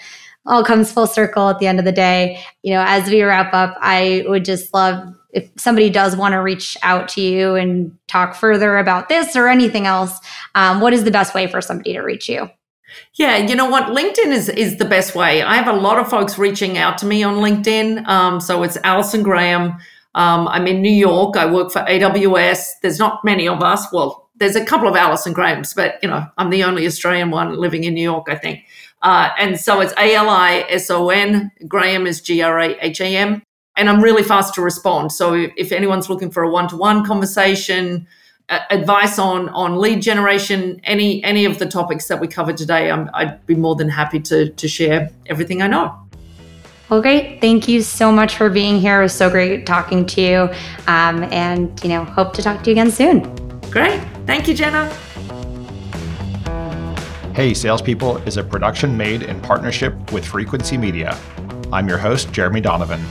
all 0.47 0.65
comes 0.65 0.93
full 0.93 1.07
circle 1.07 1.49
at 1.49 1.59
the 1.59 1.67
end 1.67 1.79
of 1.79 1.85
the 1.85 1.93
day. 1.93 2.43
You 2.63 2.75
know, 2.75 2.85
as 2.87 3.09
we 3.09 3.23
wrap 3.23 3.53
up, 3.55 3.77
I 3.81 4.25
would 4.27 4.45
just 4.45 4.73
love 4.75 5.15
if 5.33 5.51
somebody 5.57 5.89
does 5.89 6.15
want 6.17 6.33
to 6.33 6.39
reach 6.39 6.77
out 6.83 7.09
to 7.09 7.21
you 7.21 7.55
and 7.55 7.97
talk 8.07 8.35
further 8.35 8.79
about 8.79 9.09
this 9.09 9.35
or 9.35 9.49
anything 9.49 9.87
else. 9.87 10.19
Um, 10.55 10.81
what 10.81 10.93
is 10.93 11.05
the 11.05 11.11
best 11.11 11.35
way 11.35 11.47
for 11.47 11.61
somebody 11.61 11.95
to 11.95 12.01
reach 12.01 12.29
you? 12.29 12.51
Yeah, 13.15 13.39
you 13.39 13.55
know 13.55 13.71
what? 13.71 13.85
LinkedIn 13.85 14.33
is 14.33 14.51
is 14.51 14.77
the 14.77 14.85
best 14.85 15.15
way. 15.15 15.43
I 15.43 15.55
have 15.57 15.69
a 15.69 15.79
lot 15.79 15.99
of 15.99 16.09
folks 16.09 16.39
reaching 16.39 16.77
out 16.77 16.99
to 16.99 17.07
me 17.07 17.23
on 17.23 17.37
LinkedIn. 17.37 18.07
Um, 18.07 18.41
so 18.41 18.63
it's 18.63 18.77
Alison 18.85 19.23
Graham. 19.23 19.79
Um, 20.15 20.47
I'm 20.49 20.67
in 20.67 20.83
New 20.83 20.93
York. 20.93 21.37
I 21.39 21.51
work 21.51 21.73
for 21.73 21.81
AWS. 21.81 22.69
There's 22.83 22.99
not 22.99 23.25
many 23.25 23.49
of 23.49 23.63
us. 23.63 23.87
Well, 23.93 24.31
there's 24.37 24.57
a 24.57 24.65
couple 24.65 24.89
of 24.89 24.97
Alison 24.97 25.33
Grahams, 25.33 25.73
but 25.73 25.99
you 26.03 26.09
know, 26.09 26.27
I'm 26.37 26.51
the 26.51 26.65
only 26.65 26.87
Australian 26.87 27.31
one 27.31 27.57
living 27.57 27.85
in 27.85 27.95
New 27.95 28.03
York, 28.03 28.27
I 28.29 28.35
think. 28.35 28.61
Uh, 29.03 29.31
and 29.39 29.59
so 29.59 29.81
it's 29.81 29.93
A 29.99 30.15
L 30.15 30.29
I 30.29 30.65
S 30.69 30.91
O 30.91 31.11
N. 31.11 31.51
Graham 31.67 32.07
is 32.07 32.21
G 32.21 32.43
R 32.43 32.59
A 32.61 32.77
H 32.81 33.01
A 33.01 33.17
M. 33.17 33.43
And 33.77 33.89
I'm 33.89 34.03
really 34.03 34.23
fast 34.23 34.55
to 34.55 34.63
respond. 34.63 35.13
So 35.13 35.49
if, 35.57 35.73
anyone's 35.73 36.11
looking 36.11 36.31
for 36.31 36.43
a 36.43 36.51
one 36.51 36.69
to 36.69 36.77
one 36.77 37.07
conversation, 37.07 38.07
advice 38.71 39.19
on 39.19 39.49
on 39.51 39.79
lead 39.79 40.03
generation, 40.03 40.81
any 40.85 41.23
any 41.25 41.45
of 41.45 41.59
the 41.59 41.67
topics 41.67 42.07
that 42.09 42.21
we 42.21 42.29
covered 42.29 42.57
today, 42.57 42.91
i 42.91 43.25
would 43.25 43.47
be 43.47 43.55
more 43.55 43.75
than 43.75 43.89
happy 43.89 44.21
to 44.21 44.51
to 44.51 44.69
share 44.69 45.11
everything 45.27 45.63
I 45.63 45.69
know. 45.69 45.97
Well, 46.89 47.01
great. 47.01 47.41
Thank 47.41 47.69
you 47.69 47.81
so 47.81 48.13
much 48.13 48.37
for 48.37 48.51
being 48.51 48.79
here. 48.79 49.01
It 49.01 49.05
was 49.05 49.15
so 49.15 49.31
great 49.31 49.65
talking 49.65 50.05
to 50.05 50.21
you, 50.21 50.39
um, 50.87 51.25
and 51.33 51.83
you 51.83 51.89
know, 51.89 52.05
hope 52.05 52.35
to 52.35 52.43
talk 52.43 52.63
to 52.65 52.71
you 52.71 52.73
again 52.73 52.91
soon. 52.91 53.23
Great. 53.71 54.01
Thank 54.27 54.47
you, 54.47 54.55
Jenna. 54.55 54.95
Hey, 57.35 57.55
Salespeople 57.55 58.19
is 58.27 58.37
a 58.37 58.45
production 58.45 58.95
made 58.95 59.23
in 59.23 59.41
partnership 59.41 60.13
with 60.13 60.23
Frequency 60.23 60.77
Media. 60.77 61.19
I'm 61.73 61.89
your 61.89 61.97
host, 61.97 62.31
Jeremy 62.31 62.61
Donovan. 62.61 63.03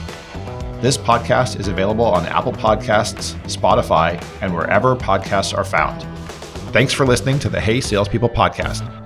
This 0.80 0.96
podcast 0.96 1.58
is 1.58 1.66
available 1.66 2.04
on 2.04 2.26
Apple 2.26 2.52
Podcasts, 2.52 3.34
Spotify, 3.48 4.24
and 4.40 4.54
wherever 4.54 4.94
podcasts 4.94 5.58
are 5.58 5.64
found. 5.64 6.02
Thanks 6.72 6.92
for 6.92 7.04
listening 7.04 7.40
to 7.40 7.48
the 7.48 7.60
Hey 7.60 7.80
Salespeople 7.80 8.28
podcast. 8.28 9.01